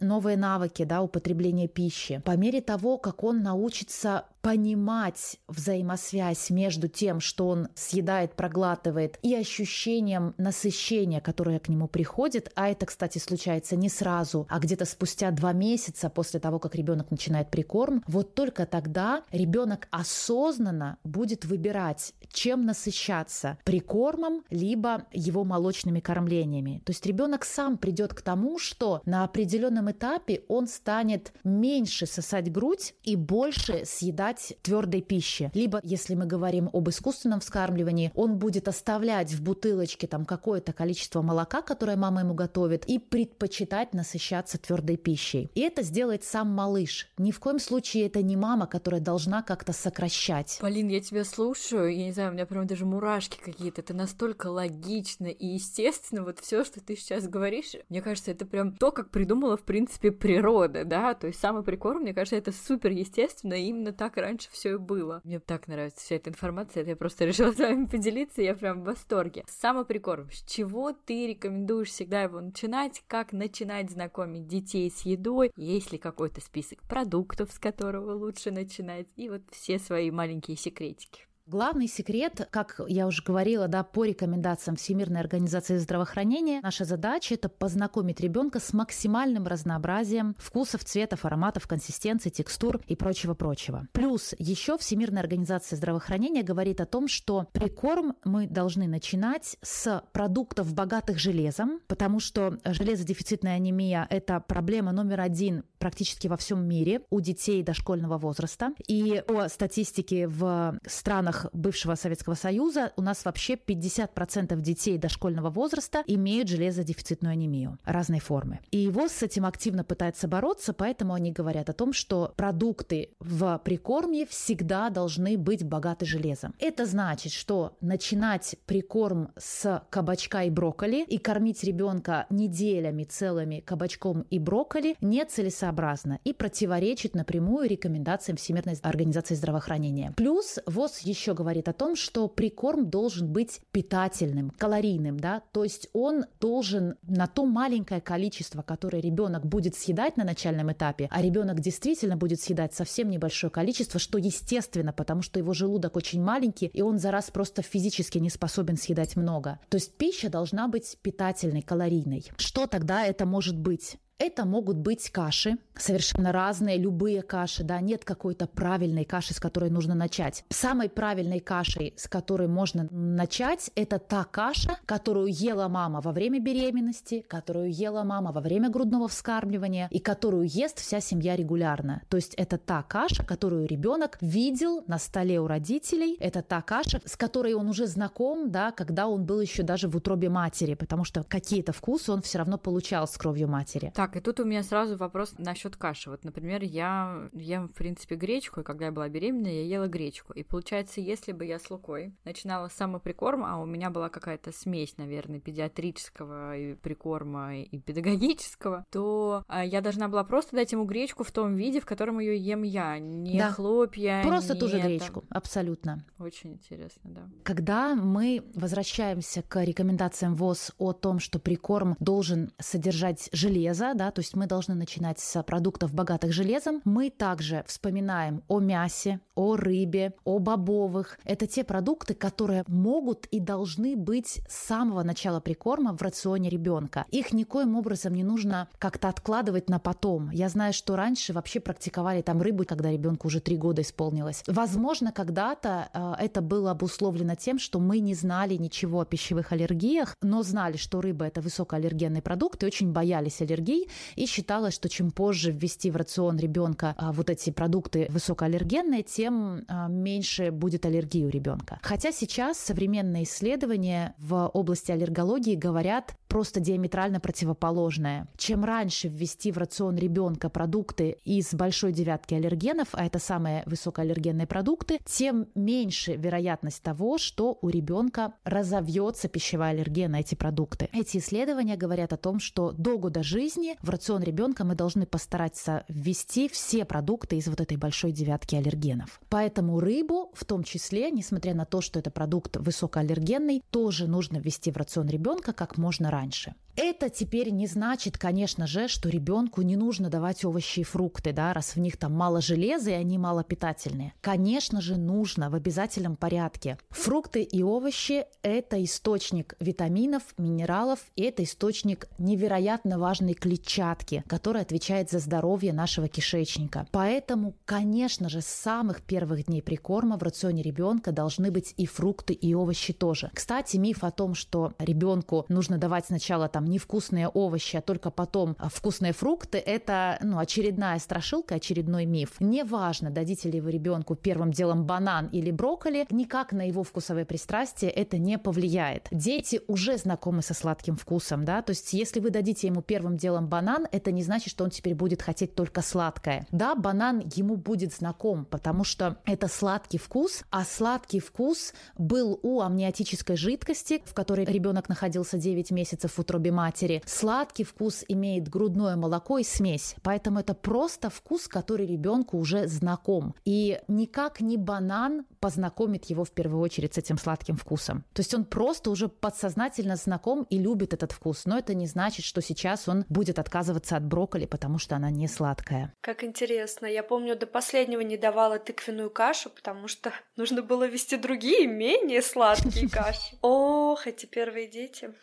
[0.00, 7.20] новые навыки да, употребления пищи, по мере того, как он научится понимать взаимосвязь между тем,
[7.20, 13.76] что он съедает, проглатывает, и ощущением насыщения, которое к нему приходит, а это, кстати, случается
[13.76, 18.66] не сразу, а где-то спустя два месяца после того, как ребенок начинает прикорм, вот только
[18.66, 26.82] тогда ребенок осознанно будет выбирать, чем насыщаться прикормом, либо его молочными кормлениями.
[26.84, 32.50] То есть ребенок сам придет к тому, что на определенном этапе он станет меньше сосать
[32.50, 34.29] грудь и больше съедать
[34.62, 35.50] твердой пищи.
[35.54, 41.22] Либо, если мы говорим об искусственном вскармливании, он будет оставлять в бутылочке там какое-то количество
[41.22, 45.50] молока, которое мама ему готовит, и предпочитать насыщаться твердой пищей.
[45.54, 47.08] И это сделает сам малыш.
[47.18, 50.58] Ни в коем случае это не мама, которая должна как-то сокращать.
[50.60, 53.80] Полин, я тебя слушаю, я не знаю, у меня прям даже мурашки какие-то.
[53.80, 57.72] Это настолько логично и естественно, вот все, что ты сейчас говоришь.
[57.88, 61.14] Мне кажется, это прям то, как придумала, в принципе, природа, да?
[61.14, 65.20] То есть самый прикорм, мне кажется, это супер естественно, именно так раньше все и было.
[65.24, 68.82] Мне так нравится вся эта информация, это я просто решила с вами поделиться, я прям
[68.82, 69.44] в восторге.
[69.48, 75.52] Самый прикорм, с чего ты рекомендуешь всегда его начинать, как начинать знакомить детей с едой,
[75.56, 81.29] есть ли какой-то список продуктов, с которого лучше начинать, и вот все свои маленькие секретики.
[81.50, 87.48] Главный секрет, как я уже говорила, да, по рекомендациям Всемирной организации здравоохранения, наша задача– это
[87.48, 93.88] познакомить ребенка с максимальным разнообразием вкусов, цветов, ароматов, консистенций, текстур и прочего-прочего.
[93.90, 100.72] Плюс еще Всемирная организация здравоохранения говорит о том, что прикорм мы должны начинать с продуктов,
[100.72, 107.20] богатых железом, потому что железодефицитная анемия– это проблема номер один практически во всем мире у
[107.20, 108.70] детей дошкольного возраста.
[108.86, 116.02] И по статистике в странах бывшего Советского Союза у нас вообще 50% детей дошкольного возраста
[116.06, 118.60] имеют железодефицитную анемию разной формы.
[118.70, 123.60] И ВОЗ с этим активно пытается бороться, поэтому они говорят о том, что продукты в
[123.64, 126.54] прикорме всегда должны быть богаты железом.
[126.58, 134.22] Это значит, что начинать прикорм с кабачка и брокколи и кормить ребенка неделями целыми кабачком
[134.30, 140.12] и брокколи нецелесообразно и противоречит напрямую рекомендациям Всемирной организации здравоохранения.
[140.16, 145.88] Плюс ВОЗ еще говорит о том, что прикорм должен быть питательным, калорийным, да, то есть
[145.92, 151.60] он должен на то маленькое количество, которое ребенок будет съедать на начальном этапе, а ребенок
[151.60, 156.82] действительно будет съедать совсем небольшое количество, что естественно, потому что его желудок очень маленький, и
[156.82, 159.60] он за раз просто физически не способен съедать много.
[159.68, 162.24] То есть пища должна быть питательной, калорийной.
[162.36, 163.98] Что тогда это может быть?
[164.20, 169.70] Это могут быть каши, совершенно разные, любые каши, да, нет какой-то правильной каши, с которой
[169.70, 170.44] нужно начать.
[170.50, 176.38] Самой правильной кашей, с которой можно начать, это та каша, которую ела мама во время
[176.38, 182.02] беременности, которую ела мама во время грудного вскармливания и которую ест вся семья регулярно.
[182.10, 187.00] То есть это та каша, которую ребенок видел на столе у родителей, это та каша,
[187.06, 191.04] с которой он уже знаком, да, когда он был еще даже в утробе матери, потому
[191.04, 193.92] что какие-то вкусы он все равно получал с кровью матери.
[193.94, 196.10] Так, и тут у меня сразу вопрос насчет каши.
[196.10, 200.32] Вот, например, я ем, в принципе, гречку, и когда я была беременна, я ела гречку.
[200.32, 204.52] И получается, если бы я с Лукой начинала с самоприкорма, а у меня была какая-то
[204.52, 210.84] смесь, наверное, педиатрического и прикорма и педагогического, то а, я должна была просто дать ему
[210.84, 213.50] гречку в том виде, в котором ее ем я, не да.
[213.50, 216.04] хлопья, просто не ту же гречку, абсолютно.
[216.18, 217.28] Очень интересно, да.
[217.42, 224.20] Когда мы возвращаемся к рекомендациям ВОЗ о том, что прикорм должен содержать железо, да, то
[224.20, 226.80] есть мы должны начинать с продуктов, богатых железом.
[226.86, 231.18] Мы также вспоминаем о мясе, о рыбе, о бобовых.
[231.24, 237.04] Это те продукты, которые могут и должны быть с самого начала прикорма в рационе ребенка.
[237.10, 240.30] Их никоим образом не нужно как-то откладывать на потом.
[240.30, 244.44] Я знаю, что раньше вообще практиковали там рыбу, когда ребенку уже три года исполнилось.
[244.46, 250.16] Возможно, когда-то э, это было обусловлено тем, что мы не знали ничего о пищевых аллергиях,
[250.22, 255.10] но знали, что рыба это высокоаллергенный продукт и очень боялись аллергий, и считалось, что чем
[255.10, 261.24] позже ввести в рацион ребенка а, вот эти продукты высокоаллергенные, тем а, меньше будет аллергии
[261.24, 261.78] у ребенка.
[261.82, 268.28] Хотя сейчас современные исследования в области аллергологии говорят просто диаметрально противоположное.
[268.36, 274.46] Чем раньше ввести в рацион ребенка продукты из большой девятки аллергенов, а это самые высокоаллергенные
[274.46, 280.88] продукты, тем меньше вероятность того, что у ребенка разовьется пищевая аллергия на эти продукты.
[280.92, 285.84] Эти исследования говорят о том, что до года жизни в рацион ребенка мы должны постараться
[285.88, 289.20] ввести все продукты из вот этой большой девятки аллергенов.
[289.28, 294.70] Поэтому рыбу в том числе, несмотря на то, что это продукт высокоаллергенный, тоже нужно ввести
[294.70, 296.54] в рацион ребенка как можно раньше.
[296.76, 301.52] Это теперь не значит, конечно же, что ребенку не нужно давать овощи и фрукты, да,
[301.52, 304.14] раз в них там мало железа и они мало питательные.
[304.20, 306.78] Конечно же, нужно в обязательном порядке.
[306.90, 315.10] Фрукты и овощи– это источник витаминов, минералов, и это источник невероятно важной клетчатки, которая отвечает
[315.10, 316.86] за здоровье нашего кишечника.
[316.92, 322.32] Поэтому, конечно же, с самых первых дней прикорма в рационе ребенка должны быть и фрукты,
[322.32, 323.30] и овощи тоже.
[323.34, 328.56] Кстати, миф о том, что ребенку нужно давать сначала там невкусные овощи, а только потом
[328.58, 332.36] а, вкусные фрукты, это ну, очередная страшилка, очередной миф.
[332.40, 337.88] Неважно, дадите ли вы ребенку первым делом банан или брокколи, никак на его вкусовые пристрастия
[337.88, 339.08] это не повлияет.
[339.10, 343.48] Дети уже знакомы со сладким вкусом, да, то есть если вы дадите ему первым делом
[343.48, 346.46] банан, это не значит, что он теперь будет хотеть только сладкое.
[346.50, 352.60] Да, банан ему будет знаком, потому что это сладкий вкус, а сладкий вкус был у
[352.60, 357.02] амниотической жидкости, в которой ребенок находился 9 месяцев в утробе утробе матери.
[357.06, 363.34] Сладкий вкус имеет грудное молоко и смесь, поэтому это просто вкус, который ребенку уже знаком.
[363.44, 368.04] И никак не банан познакомит его в первую очередь с этим сладким вкусом.
[368.12, 372.24] То есть он просто уже подсознательно знаком и любит этот вкус, но это не значит,
[372.24, 375.92] что сейчас он будет отказываться от брокколи, потому что она не сладкая.
[376.00, 376.86] Как интересно.
[376.86, 382.22] Я помню, до последнего не давала тыквенную кашу, потому что нужно было вести другие, менее
[382.22, 383.36] сладкие каши.
[383.42, 385.14] Ох, эти первые дети.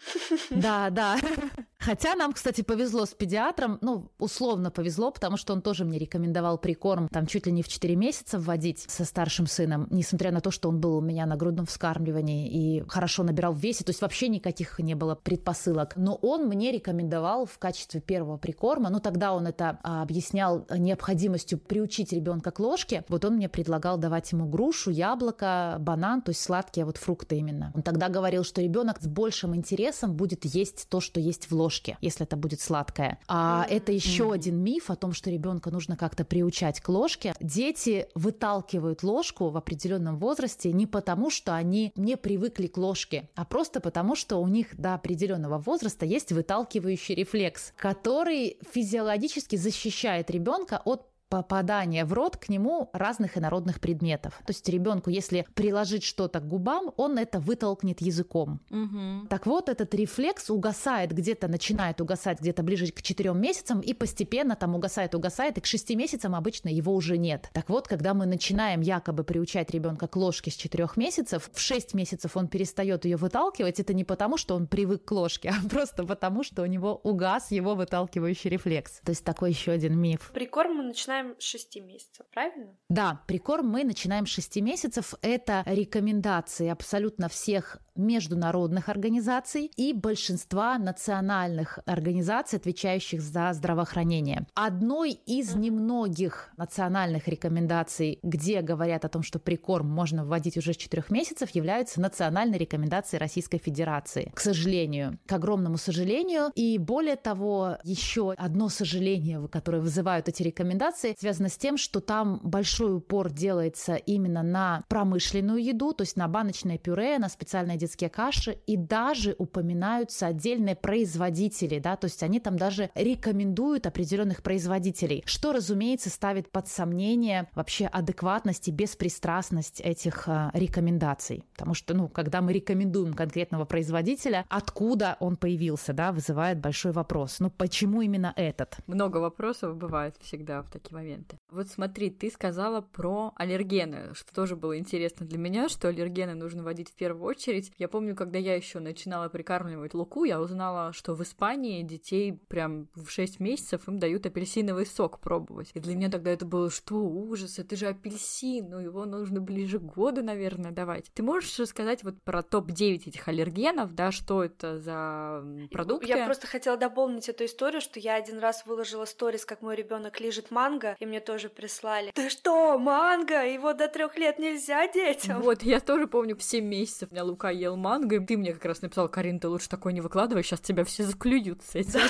[0.50, 1.17] Да, да.
[1.80, 6.58] Хотя нам, кстати, повезло с педиатром, ну, условно повезло, потому что он тоже мне рекомендовал
[6.58, 10.52] прикорм там чуть ли не в 4 месяца вводить со старшим сыном, несмотря на то,
[10.52, 14.02] что он был у меня на грудном вскармливании и хорошо набирал в весе, то есть
[14.02, 15.94] вообще никаких не было предпосылок.
[15.96, 21.60] Но он мне рекомендовал в качестве первого прикорма, ну, тогда он это а, объяснял необходимостью
[21.60, 26.42] приучить ребенка к ложке, вот он мне предлагал давать ему грушу, яблоко, банан, то есть
[26.42, 27.72] сладкие вот фрукты именно.
[27.76, 31.98] Он тогда говорил, что ребенок с большим интересом будет есть то, что есть в ложке
[32.02, 33.20] если это будет сладкое.
[33.28, 33.76] А mm-hmm.
[33.76, 34.34] это еще mm-hmm.
[34.34, 37.34] один миф о том, что ребенка нужно как-то приучать к ложке.
[37.40, 43.46] Дети выталкивают ложку в определенном возрасте не потому, что они не привыкли к ложке, а
[43.46, 50.82] просто потому, что у них до определенного возраста есть выталкивающий рефлекс, который физиологически защищает ребенка
[50.86, 54.40] от попадания в рот к нему разных инородных предметов.
[54.46, 58.62] То есть ребенку, если приложить что-то к губам, он это вытолкнет языком.
[58.70, 59.28] Угу.
[59.30, 64.56] Так вот, этот рефлекс угасает где-то, начинает угасать где-то ближе к 4 месяцам и постепенно
[64.56, 67.50] там угасает, угасает, и к 6 месяцам обычно его уже нет.
[67.54, 71.94] Так вот, когда мы начинаем якобы приучать ребенка к ложке с 4 месяцев, в 6
[71.94, 76.04] месяцев он перестает ее выталкивать, это не потому, что он привык к ложке, а просто
[76.04, 79.02] потому, что у него угас его выталкивающий рефлекс.
[79.04, 80.32] То есть такой еще один миф.
[80.34, 82.76] Прикорм мы начинаем начинаем с 6 месяцев, правильно?
[82.90, 85.14] Да, прикорм мы начинаем с 6 месяцев.
[85.22, 94.46] Это рекомендации абсолютно всех международных организаций и большинства национальных организаций, отвечающих за здравоохранение.
[94.54, 100.78] Одной из немногих национальных рекомендаций, где говорят о том, что прикорм можно вводить уже с
[100.78, 104.32] 4 месяцев, являются национальные рекомендации Российской Федерации.
[104.36, 106.52] К сожалению, к огромному сожалению.
[106.54, 112.00] И более того, еще одно сожаление, которое вызывают эти рекомендации, информации связано с тем, что
[112.00, 117.78] там большой упор делается именно на промышленную еду, то есть на баночное пюре, на специальные
[117.78, 124.44] детские каши, и даже упоминаются отдельные производители, да, то есть они там даже рекомендуют определенных
[124.44, 131.44] производителей, что, разумеется, ставит под сомнение вообще адекватность и беспристрастность этих э, рекомендаций.
[131.54, 137.40] Потому что, ну, когда мы рекомендуем конкретного производителя, откуда он появился, да, вызывает большой вопрос.
[137.40, 138.78] Ну, почему именно этот?
[138.88, 141.40] Много вопросов бывает всегда в такие моменты.
[141.50, 146.64] Вот смотри, ты сказала про аллергены, что тоже было интересно для меня, что аллергены нужно
[146.64, 147.72] вводить в первую очередь.
[147.78, 152.88] Я помню, когда я еще начинала прикармливать луку, я узнала, что в Испании детей прям
[152.96, 155.72] в 6 месяцев им дают апельсиновый сок пробовать.
[155.74, 159.80] И для меня тогда это было, что ужас, это же апельсин, ну его нужно ближе
[159.80, 161.12] года, наверное, давать.
[161.14, 166.08] Ты можешь рассказать вот про топ-9 этих аллергенов, да, что это за продукты?
[166.08, 170.20] Я просто хотела дополнить эту историю, что я один раз выложила сторис, как мой ребенок
[170.20, 172.12] лежит манго, манго, и мне тоже прислали.
[172.14, 173.46] Ты что, манго?
[173.46, 175.42] Его до трех лет нельзя детям.
[175.42, 178.54] Вот, я тоже помню, в 7 месяцев у меня Лука ел манго, и ты мне
[178.54, 182.02] как раз написал, Карин, ты лучше такой не выкладывай, сейчас тебя все заклюют с этим.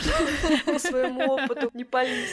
[0.66, 2.32] По своему опыту, не пались.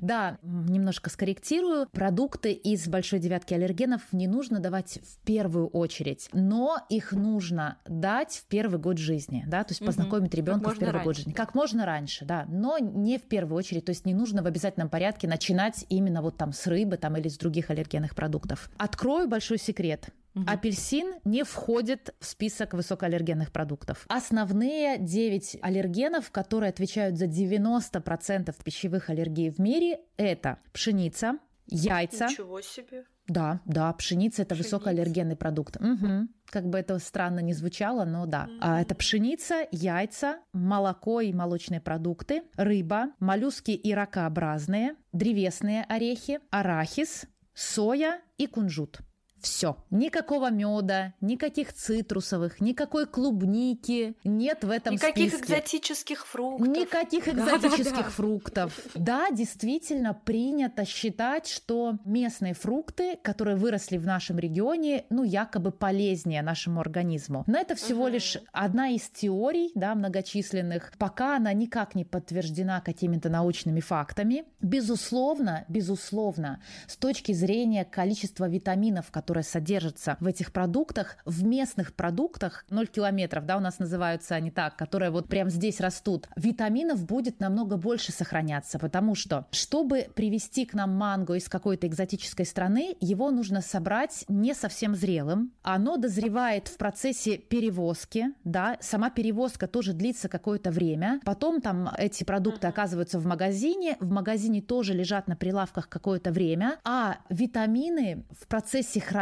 [0.00, 1.88] Да, немножко скорректирую.
[1.90, 8.42] Продукты из большой девятки аллергенов не нужно давать в первую очередь, но их нужно дать
[8.44, 11.04] в первый год жизни, да, то есть познакомить ребенка в первый раньше.
[11.04, 11.32] год жизни.
[11.32, 14.88] Как можно раньше, да, но не в первую очередь, то есть не нужно в обязательном
[14.88, 18.70] порядке начинать именно вот там с рыбы там или с других аллергенных продуктов.
[18.78, 20.10] Открою большой секрет.
[20.36, 20.44] Угу.
[20.46, 24.04] Апельсин не входит в список высокоаллергенных продуктов.
[24.08, 32.26] Основные 9 аллергенов, которые отвечают за 90% пищевых аллергий в мире, это пшеница, яйца.
[32.26, 33.04] Ничего себе.
[33.28, 34.76] Да, да, пшеница это пшеница.
[34.76, 35.76] высокоаллергенный продукт.
[35.76, 36.28] Угу.
[36.50, 38.46] Как бы это странно не звучало, но да.
[38.46, 38.58] Mm.
[38.60, 47.26] А, это пшеница, яйца, молоко и молочные продукты, рыба, моллюски и ракообразные, древесные орехи, арахис,
[47.52, 49.00] соя и кунжут.
[49.46, 49.76] Все.
[49.90, 55.54] Никакого меда, никаких цитрусовых, никакой клубники нет в этом Никаких списке.
[55.54, 56.66] экзотических фруктов.
[56.66, 58.10] Никаких экзотических да, да, да.
[58.10, 58.80] фруктов.
[58.96, 66.42] Да, действительно принято считать, что местные фрукты, которые выросли в нашем регионе, ну, якобы полезнее
[66.42, 67.44] нашему организму.
[67.46, 68.14] Но это всего угу.
[68.14, 70.92] лишь одна из теорий, да, многочисленных.
[70.98, 74.44] Пока она никак не подтверждена какими-то научными фактами.
[74.60, 81.94] Безусловно, безусловно, с точки зрения количества витаминов, которые которые содержатся в этих продуктах, в местных
[81.94, 87.04] продуктах, 0 километров, да, у нас называются они так, которые вот прямо здесь растут, витаминов
[87.04, 92.96] будет намного больше сохраняться, потому что, чтобы привести к нам манго из какой-то экзотической страны,
[93.00, 95.52] его нужно собрать не совсем зрелым.
[95.62, 101.20] Оно дозревает в процессе перевозки, да, сама перевозка тоже длится какое-то время.
[101.26, 106.78] Потом там эти продукты оказываются в магазине, в магазине тоже лежат на прилавках какое-то время,
[106.84, 109.15] а витамины в процессе хранения,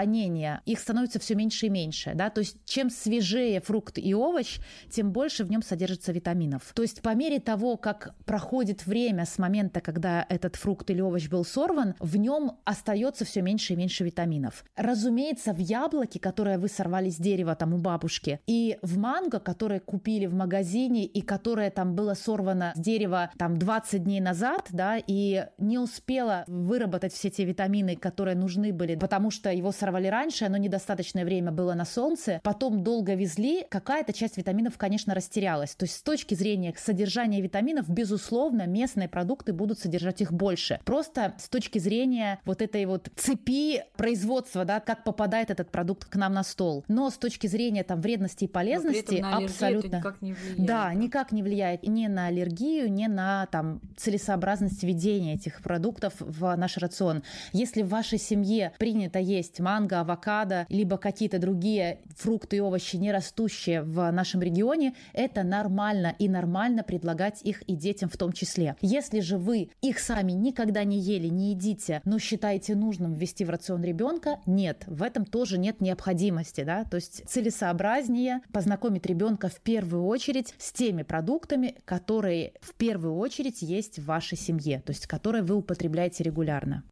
[0.64, 4.58] их становится все меньше и меньше, да, то есть чем свежее фрукт и овощ,
[4.90, 6.72] тем больше в нем содержится витаминов.
[6.74, 11.28] То есть по мере того, как проходит время с момента, когда этот фрукт или овощ
[11.28, 14.64] был сорван, в нем остается все меньше и меньше витаминов.
[14.76, 19.80] Разумеется, в яблоке, которое вы сорвали с дерева там у бабушки, и в манго, которое
[19.80, 24.98] купили в магазине и которое там было сорвано с дерева там 20 дней назад, да,
[24.98, 30.44] и не успело выработать все те витамины, которые нужны были, потому что его сорвали раньше,
[30.44, 35.74] оно недостаточное время было на солнце, потом долго везли, какая-то часть витаминов, конечно, растерялась.
[35.74, 40.80] То есть с точки зрения содержания витаминов, безусловно, местные продукты будут содержать их больше.
[40.84, 46.16] Просто с точки зрения вот этой вот цепи производства, да, как попадает этот продукт к
[46.16, 46.84] нам на стол.
[46.88, 49.96] Но с точки зрения там вредности и полезности абсолютно...
[49.96, 50.66] никак не влияет.
[50.66, 56.54] Да, никак не влияет ни на аллергию, ни на там целесообразность введения этих продуктов в
[56.56, 57.22] наш рацион.
[57.52, 63.10] Если в вашей семье принято есть манго, авокадо, либо какие-то другие фрукты и овощи, не
[63.10, 68.76] растущие в нашем регионе, это нормально и нормально предлагать их и детям в том числе.
[68.80, 73.50] Если же вы их сами никогда не ели, не едите, но считаете нужным ввести в
[73.50, 79.60] рацион ребенка, нет, в этом тоже нет необходимости, да, то есть целесообразнее познакомить ребенка в
[79.60, 85.06] первую очередь с теми продуктами, которые в первую очередь есть в вашей семье, то есть
[85.06, 86.84] которые вы употребляете регулярно.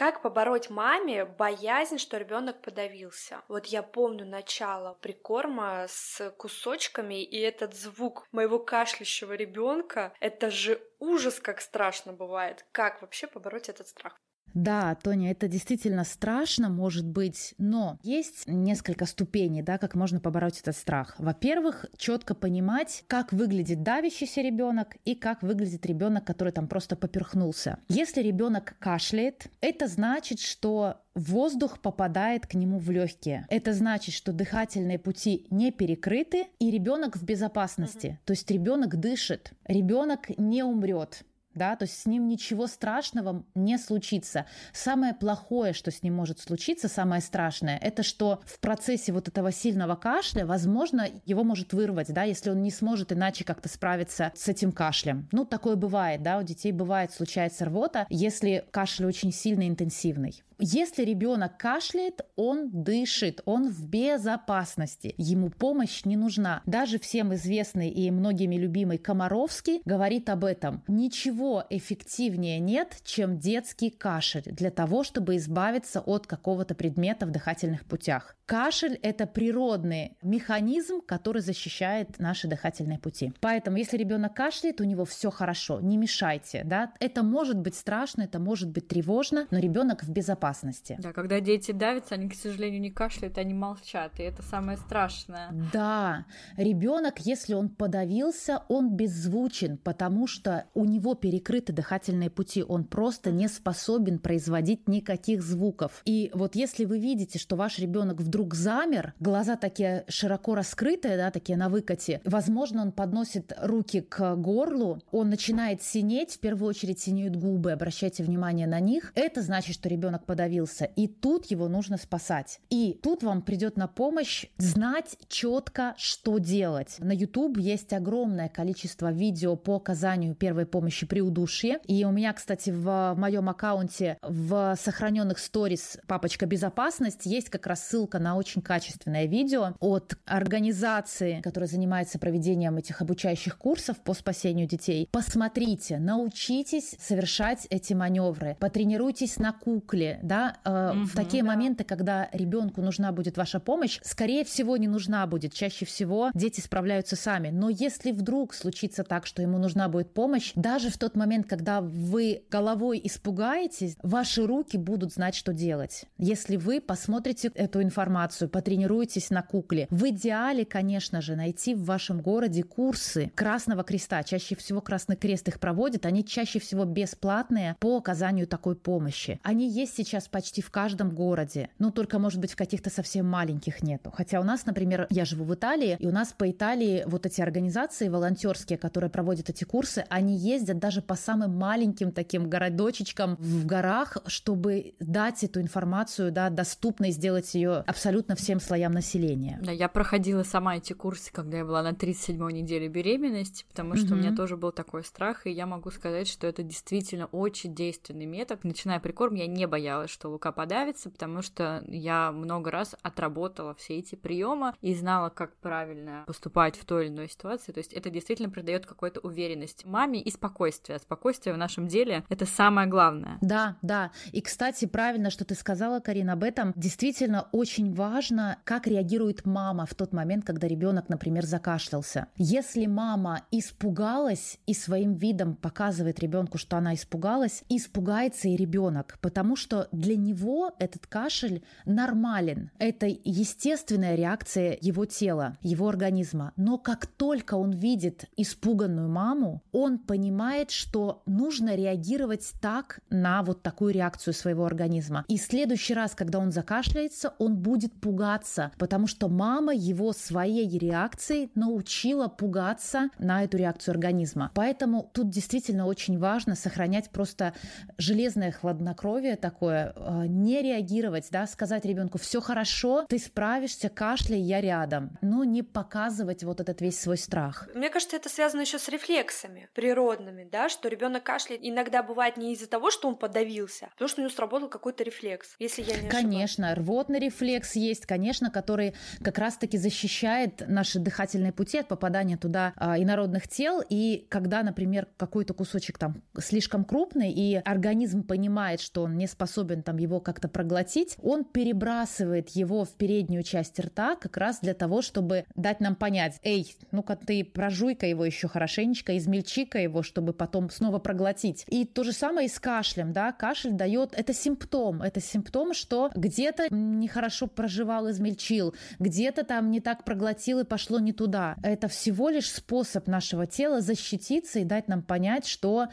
[0.00, 3.42] Как побороть маме боязнь, что ребенок подавился?
[3.48, 10.80] Вот я помню начало прикорма с кусочками, и этот звук моего кашляющего ребенка, это же
[11.00, 12.64] ужас, как страшно бывает.
[12.72, 14.18] Как вообще побороть этот страх?
[14.54, 20.60] Да, Тоня, это действительно страшно, может быть, но есть несколько ступеней, да, как можно побороть
[20.60, 21.14] этот страх.
[21.18, 27.78] Во-первых, четко понимать, как выглядит давящийся ребенок и как выглядит ребенок, который там просто поперхнулся.
[27.88, 33.46] Если ребенок кашляет, это значит, что воздух попадает к нему в легкие.
[33.48, 38.06] Это значит, что дыхательные пути не перекрыты и ребенок в безопасности.
[38.06, 38.18] Угу.
[38.26, 41.24] То есть ребенок дышит, ребенок не умрет
[41.60, 44.46] да, то есть с ним ничего страшного не случится.
[44.72, 49.52] Самое плохое, что с ним может случиться, самое страшное, это что в процессе вот этого
[49.52, 54.48] сильного кашля, возможно, его может вырвать, да, если он не сможет иначе как-то справиться с
[54.48, 55.28] этим кашлем.
[55.32, 60.42] Ну, такое бывает, да, у детей бывает, случается рвота, если кашель очень сильно интенсивный.
[60.62, 66.60] Если ребенок кашляет, он дышит, он в безопасности, ему помощь не нужна.
[66.66, 70.82] Даже всем известный и многими любимый Комаровский говорит об этом.
[70.86, 77.84] Ничего эффективнее нет, чем детский кашель для того, чтобы избавиться от какого-то предмета в дыхательных
[77.84, 78.36] путях.
[78.46, 83.32] Кашель– это природный механизм, который защищает наши дыхательные пути.
[83.40, 86.62] Поэтому, если ребенок кашляет, у него все хорошо, не мешайте.
[86.64, 86.92] Да?
[86.98, 90.96] Это может быть страшно, это может быть тревожно, но ребенок в безопасности.
[90.98, 95.50] Да, когда дети давятся, они, к сожалению, не кашляют, они молчат, и это самое страшное.
[95.72, 96.26] Да,
[96.56, 103.30] ребенок, если он подавился, он беззвучен, потому что у него перекрыты дыхательные пути, он просто
[103.30, 106.02] не способен производить никаких звуков.
[106.04, 111.30] И вот если вы видите, что ваш ребенок вдруг замер, глаза такие широко раскрытые, да,
[111.30, 112.20] такие на выкате.
[112.24, 118.24] Возможно, он подносит руки к горлу, он начинает синеть, в первую очередь синеют губы, обращайте
[118.24, 119.12] внимание на них.
[119.14, 122.58] Это значит, что ребенок подавился, и тут его нужно спасать.
[122.70, 126.96] И тут вам придет на помощь знать четко, что делать.
[126.98, 131.80] На YouTube есть огромное количество видео по оказанию первой помощи при удушье.
[131.86, 137.86] И у меня, кстати, в моем аккаунте в сохраненных сторис папочка безопасность есть как раз
[137.86, 144.14] ссылка на на очень качественное видео от организации, которая занимается проведением этих обучающих курсов по
[144.14, 145.08] спасению детей.
[145.10, 151.48] Посмотрите, научитесь совершать эти маневры, потренируйтесь на кукле, да, э, угу, в такие да.
[151.48, 155.52] моменты, когда ребенку нужна будет ваша помощь, скорее всего не нужна будет.
[155.52, 157.48] Чаще всего дети справляются сами.
[157.48, 161.48] Но если вдруг случится так, что ему нужна будет помощь, даже в тот тот момент,
[161.48, 166.04] когда вы головой испугаетесь, ваши руки будут знать, что делать.
[166.18, 172.20] Если вы посмотрите эту информацию, потренируетесь на кукле, в идеале, конечно же, найти в вашем
[172.20, 174.22] городе курсы Красного Креста.
[174.22, 179.40] Чаще всего Красный Крест их проводит, они чаще всего бесплатные по оказанию такой помощи.
[179.42, 183.82] Они есть сейчас почти в каждом городе, ну только, может быть, в каких-то совсем маленьких
[183.82, 184.12] нету.
[184.14, 187.40] Хотя у нас, например, я живу в Италии, и у нас по Италии вот эти
[187.40, 193.66] организации волонтерские, которые проводят эти курсы, они ездят даже по самым маленьким таким городочечкам в
[193.66, 199.58] горах, чтобы дать эту информацию, да, доступной, сделать ее абсолютно всем слоям населения.
[199.62, 204.08] Да, я проходила сама эти курсы, когда я была на 37-й неделе беременности, потому что
[204.08, 204.12] mm-hmm.
[204.12, 208.26] у меня тоже был такой страх, и я могу сказать, что это действительно очень действенный
[208.26, 208.64] метод.
[208.64, 213.98] Начиная прикорм, я не боялась, что Лука подавится, потому что я много раз отработала все
[213.98, 217.72] эти приемы и знала, как правильно поступать в той или иной ситуации.
[217.72, 220.89] То есть это действительно придает какую-то уверенность маме и спокойствие.
[220.98, 223.38] Спокойствие в нашем деле— это самое главное.
[223.40, 224.10] Да, да.
[224.32, 226.72] И, кстати, правильно, что ты сказала, Карина, об этом.
[226.76, 232.26] Действительно очень важно, как реагирует мама в тот момент, когда ребенок, например, закашлялся.
[232.36, 239.56] Если мама испугалась и своим видом показывает ребенку, что она испугалась, испугается и ребенок, потому
[239.56, 242.70] что для него этот кашель нормален.
[242.78, 246.52] Это естественная реакция его тела, его организма.
[246.56, 253.62] Но как только он видит испуганную маму, он понимает, что нужно реагировать так на вот
[253.62, 255.26] такую реакцию своего организма.
[255.28, 260.78] И в следующий раз, когда он закашляется, он будет пугаться, потому что мама его своей
[260.78, 264.50] реакцией научила пугаться на эту реакцию организма.
[264.54, 267.52] Поэтому тут действительно очень важно сохранять просто
[267.98, 274.62] железное хладнокровие такое, э, не реагировать, да, сказать ребенку, все хорошо, ты справишься, кашляй, я
[274.62, 275.18] рядом.
[275.20, 277.68] Но не показывать вот этот весь свой страх.
[277.74, 282.52] Мне кажется, это связано еще с рефлексами природными, да, что ребенок кашляет иногда бывает не
[282.54, 285.88] из-за того, что он подавился, а потому что у него сработал какой-то рефлекс, если я
[285.88, 286.24] не ошибаюсь.
[286.24, 292.72] Конечно, рвотный рефлекс есть, конечно, который как раз-таки защищает наши дыхательные пути от попадания туда
[292.76, 293.82] а, инородных тел.
[293.88, 299.82] И когда, например, какой-то кусочек там слишком крупный, и организм понимает, что он не способен
[299.82, 305.02] там его как-то проглотить, он перебрасывает его в переднюю часть рта как раз для того,
[305.02, 310.59] чтобы дать нам понять, эй, ну-ка ты прожуй-ка его еще хорошенечко, измельчи-ка его, чтобы потом
[310.68, 311.64] снова проглотить.
[311.68, 316.10] И то же самое и с кашлем, да, кашель дает, это симптом, это симптом, что
[316.14, 321.56] где-то нехорошо проживал, измельчил, где-то там не так проглотил и пошло не туда.
[321.62, 325.88] Это всего лишь способ нашего тела защититься и дать нам понять, что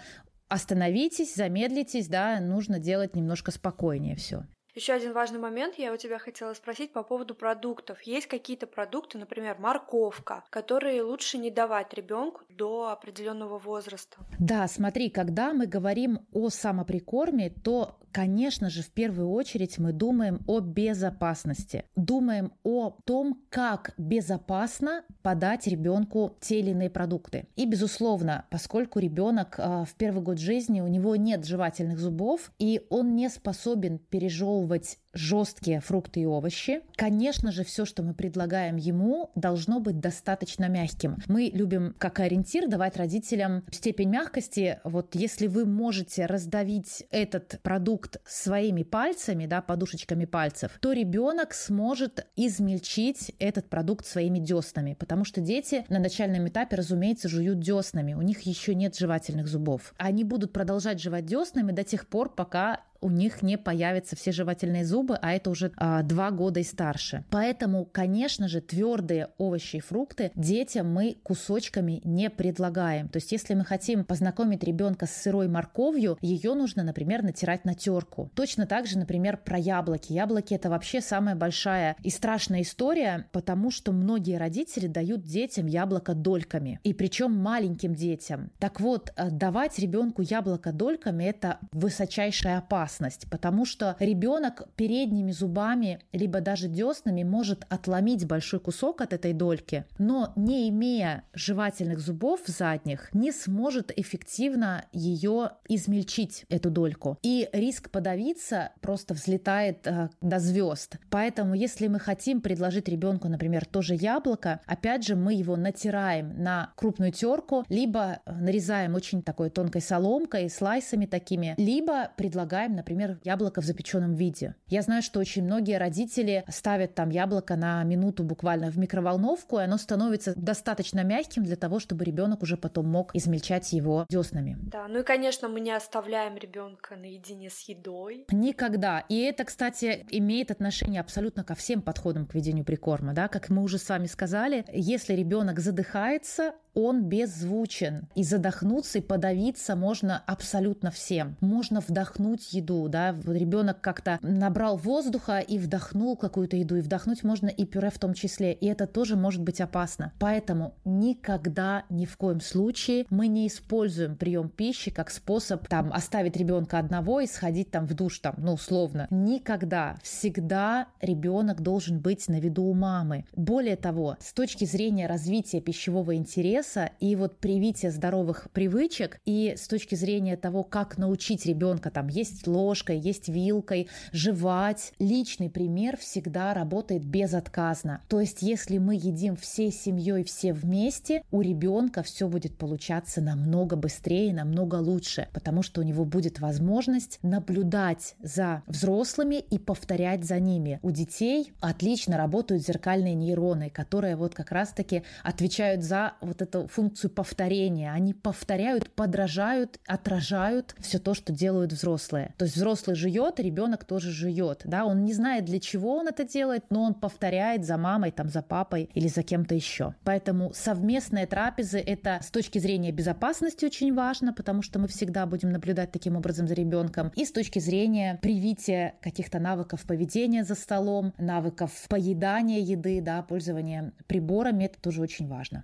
[0.49, 4.45] остановитесь, замедлитесь, да, нужно делать немножко спокойнее все.
[4.77, 7.99] Еще один важный момент я у тебя хотела спросить по поводу продуктов.
[8.03, 14.17] Есть какие-то продукты, например, морковка, которые лучше не давать ребенку до определенного возраста?
[14.37, 20.41] Да, смотри, когда мы говорим о самоприкорме, то Конечно же, в первую очередь мы думаем
[20.47, 21.85] о безопасности.
[21.95, 27.47] Думаем о том, как безопасно подать ребенку те или иные продукты.
[27.55, 32.85] И, безусловно, поскольку ребенок э, в первый год жизни, у него нет жевательных зубов, и
[32.89, 36.81] он не способен пережевывать жесткие фрукты и овощи.
[36.95, 41.17] Конечно же, все, что мы предлагаем ему, должно быть достаточно мягким.
[41.27, 44.79] Мы любим как ориентир давать родителям степень мягкости.
[44.83, 52.25] Вот если вы можете раздавить этот продукт своими пальцами, да, подушечками пальцев, то ребенок сможет
[52.37, 58.21] измельчить этот продукт своими деснами, потому что дети на начальном этапе, разумеется, жуют деснами, у
[58.21, 59.93] них еще нет жевательных зубов.
[59.97, 64.85] Они будут продолжать жевать деснами до тех пор, пока у них не появятся все жевательные
[64.85, 67.23] зубы, а это уже а, два года и старше.
[67.29, 73.09] Поэтому, конечно же, твердые овощи и фрукты детям мы кусочками не предлагаем.
[73.09, 77.73] То есть, если мы хотим познакомить ребенка с сырой морковью, ее нужно, например, натирать на
[77.73, 78.31] терку.
[78.35, 80.13] Точно так же, например, про яблоки.
[80.13, 86.13] Яблоки это вообще самая большая и страшная история, потому что многие родители дают детям яблоко
[86.13, 86.79] дольками.
[86.83, 88.51] И причем маленьким детям.
[88.59, 95.31] Так вот, э, давать ребенку яблоко дольками это высочайшая опасность опасность, потому что ребенок передними
[95.31, 101.99] зубами, либо даже деснами может отломить большой кусок от этой дольки, но не имея жевательных
[101.99, 107.17] зубов задних, не сможет эффективно ее измельчить, эту дольку.
[107.23, 110.97] И риск подавиться просто взлетает э, до звезд.
[111.09, 116.71] Поэтому, если мы хотим предложить ребенку, например, тоже яблоко, опять же, мы его натираем на
[116.75, 123.65] крупную терку, либо нарезаем очень такой тонкой соломкой, слайсами такими, либо предлагаем например, яблоко в
[123.65, 124.55] запеченном виде.
[124.67, 129.63] Я знаю, что очень многие родители ставят там яблоко на минуту буквально в микроволновку, и
[129.63, 134.57] оно становится достаточно мягким для того, чтобы ребенок уже потом мог измельчать его деснами.
[134.61, 138.25] Да, ну и, конечно, мы не оставляем ребенка наедине с едой.
[138.31, 139.03] Никогда.
[139.09, 143.13] И это, кстати, имеет отношение абсолютно ко всем подходам к ведению прикорма.
[143.13, 143.27] Да?
[143.27, 148.07] Как мы уже с вами сказали, если ребенок задыхается, он беззвучен.
[148.13, 151.35] И задохнуться, и подавиться можно абсолютно всем.
[151.41, 157.47] Можно вдохнуть еду, да, ребенок как-то набрал воздуха и вдохнул какую-то еду, и вдохнуть можно
[157.47, 160.13] и пюре в том числе, и это тоже может быть опасно.
[160.19, 166.37] Поэтому никогда, ни в коем случае мы не используем прием пищи как способ там оставить
[166.37, 169.07] ребенка одного и сходить там в душ там, ну условно.
[169.09, 173.25] Никогда, всегда ребенок должен быть на виду у мамы.
[173.35, 179.55] Более того, с точки зрения развития пищевого интереса интереса и вот привития здоровых привычек и
[179.57, 185.97] с точки зрения того, как научить ребенка там есть ложкой, есть вилкой, жевать, личный пример
[185.97, 188.01] всегда работает безотказно.
[188.07, 193.75] То есть, если мы едим всей семьей все вместе, у ребенка все будет получаться намного
[193.75, 200.39] быстрее, намного лучше, потому что у него будет возможность наблюдать за взрослыми и повторять за
[200.39, 200.79] ними.
[200.81, 207.11] У детей отлично работают зеркальные нейроны, которые вот как раз-таки отвечают за вот эту функцию
[207.11, 207.91] повторения.
[207.91, 212.33] Они повторяют, подражают, отражают все то, что делают взрослые.
[212.37, 214.61] То есть взрослый жует, ребенок тоже жует.
[214.65, 214.85] Да?
[214.85, 218.41] Он не знает, для чего он это делает, но он повторяет за мамой, там, за
[218.41, 219.95] папой или за кем-то еще.
[220.03, 225.51] Поэтому совместные трапезы– это с точки зрения безопасности очень важно, потому что мы всегда будем
[225.51, 227.11] наблюдать таким образом за ребенком.
[227.15, 233.93] И с точки зрения привития каких-то навыков поведения за столом, навыков поедания еды, да, пользования
[234.07, 235.63] приборами, это тоже очень важно.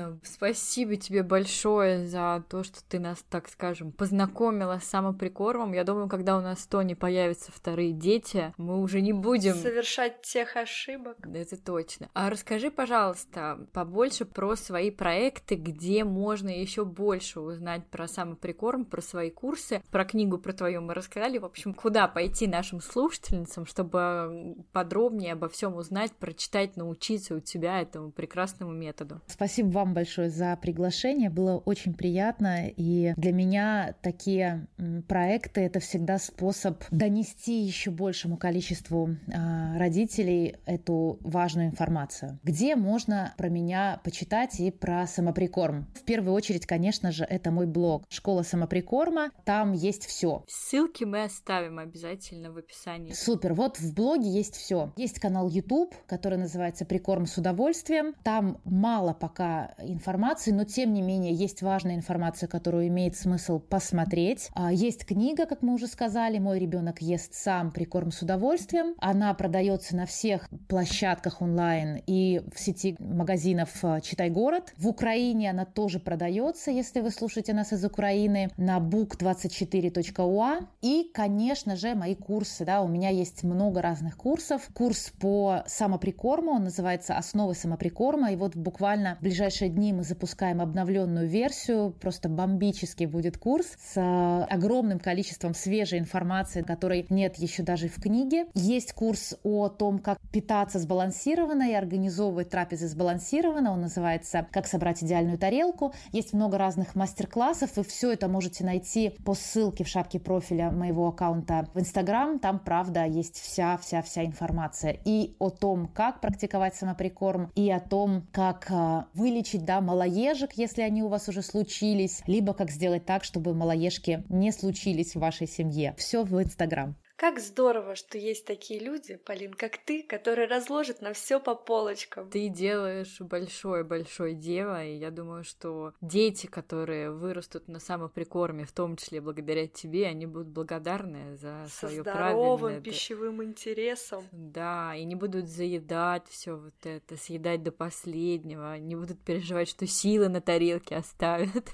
[0.00, 5.72] Полина, спасибо тебе большое за то, что ты нас, так скажем, познакомила с самоприкормом.
[5.72, 9.54] Я думаю, когда у нас в Тони появятся вторые дети, мы уже не будем...
[9.54, 11.16] Совершать тех ошибок.
[11.32, 12.08] Это точно.
[12.14, 19.00] А расскажи, пожалуйста, побольше про свои проекты, где можно еще больше узнать про самоприкорм, про
[19.00, 21.38] свои курсы, про книгу про твою мы рассказали.
[21.38, 27.80] В общем, куда пойти нашим слушательницам, чтобы подробнее обо всем узнать, прочитать, научиться у тебя
[27.80, 29.20] этому прекрасному методу.
[29.26, 31.30] Спасибо вам большое за приглашение.
[31.30, 32.68] Было очень приятно.
[32.68, 34.66] И для меня такие
[35.08, 42.38] проекты— это всегда способ донести еще большему количеству а, родителей эту важную информацию.
[42.42, 45.86] Где можно про меня почитать и про самоприкорм?
[45.94, 49.30] В первую очередь, конечно же, это мой блог «Школа самоприкорма».
[49.44, 50.44] Там есть все.
[50.48, 53.12] Ссылки мы оставим обязательно в описании.
[53.12, 53.54] Супер.
[53.54, 54.92] Вот в блоге есть все.
[54.96, 58.14] Есть канал YouTube, который называется «Прикорм с удовольствием».
[58.24, 64.50] Там мало пока информации, но тем не менее есть важная информация, которую имеет смысл посмотреть.
[64.54, 67.70] А, есть книга, как мы уже сказали, «Мой ребенок ест сам.
[67.70, 68.94] Прикорм с удовольствием».
[68.98, 74.72] Она продается на всех площадках онлайн и в сети магазинов а, «Читай город».
[74.76, 80.66] В Украине она тоже продается, если вы слушаете нас из Украины, на book24.ua.
[80.82, 82.64] И, конечно же, мои курсы.
[82.64, 84.68] Да, у меня есть много разных курсов.
[84.74, 88.32] Курс по самоприкорму, он называется «Основы самоприкорма».
[88.32, 93.96] И вот буквально в ближайшие дни мы запускаем обновленную версию, просто бомбический будет курс с
[93.96, 98.46] э, огромным количеством свежей информации, которой нет еще даже в книге.
[98.54, 103.72] Есть курс о том, как питаться сбалансированно и организовывать трапезы сбалансированно.
[103.72, 105.92] Он называется «Как собрать идеальную тарелку».
[106.12, 111.08] Есть много разных мастер-классов, и все это можете найти по ссылке в шапке профиля моего
[111.08, 112.38] аккаунта в Инстаграм.
[112.38, 118.70] Там, правда, есть вся-вся-вся информация и о том, как практиковать самоприкорм, и о том, как
[118.70, 123.24] э, вылечить вылечить, да, малоежек, если они у вас уже случились, либо как сделать так,
[123.24, 125.94] чтобы малоежки не случились в вашей семье.
[125.96, 126.96] Все в Инстаграм.
[127.20, 132.30] Как здорово, что есть такие люди, Полин, как ты, которые разложат на все по полочкам.
[132.30, 138.96] Ты делаешь большое-большое дело, и я думаю, что дети, которые вырастут на самоприкорме, в том
[138.96, 142.30] числе благодаря тебе, они будут благодарны за свое правильное...
[142.30, 144.24] здоровым пищевым интересом.
[144.32, 149.86] Да, и не будут заедать все вот это, съедать до последнего, не будут переживать, что
[149.86, 151.68] силы на тарелке оставят.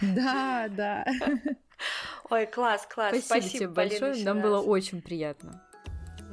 [0.00, 1.04] Да, да.
[2.30, 3.10] Ой, класс, класс.
[3.10, 4.24] Спасибо, Спасибо тебе большое.
[4.24, 5.62] Нам было очень приятно.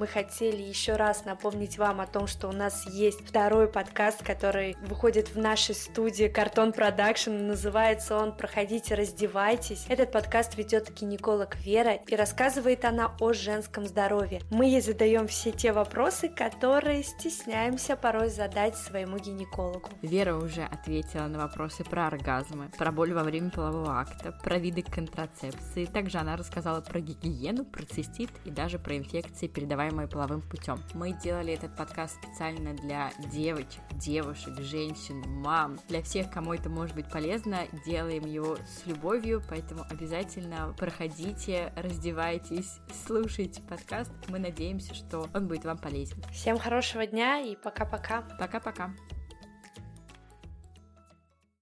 [0.02, 4.76] Мы хотели еще раз напомнить вам о том, что у нас есть второй подкаст, который
[4.82, 7.30] выходит в нашей студии Картон Production.
[7.30, 9.86] Называется он «Проходите, раздевайтесь».
[9.90, 14.42] Этот подкаст ведет гинеколог Вера и рассказывает она о женском здоровье.
[14.50, 19.88] Мы ей задаем все те вопросы, которые стесняемся порой задать своему гинекологу.
[20.02, 24.82] Вера уже ответила на вопросы про оргазмы, про боль во время полового акта, про виды
[24.82, 25.86] контрацепции.
[25.86, 30.80] Также она рассказала про гигиену, про цистит и даже про инфекции, передаваемые половым путем.
[30.94, 36.96] Мы делали этот подкаст специально для девочек, девушек, женщин, мам, для всех, кому это может
[36.96, 37.60] быть полезно.
[37.86, 44.12] Делаем его с любовью, поэтому обязательно проходите, раздевайтесь, слушайте подкаст.
[44.28, 46.22] Мы надеемся, что он будет вам полезен.
[46.32, 48.22] Всем хорошего дня и пока-пока.
[48.40, 48.94] Пока-пока.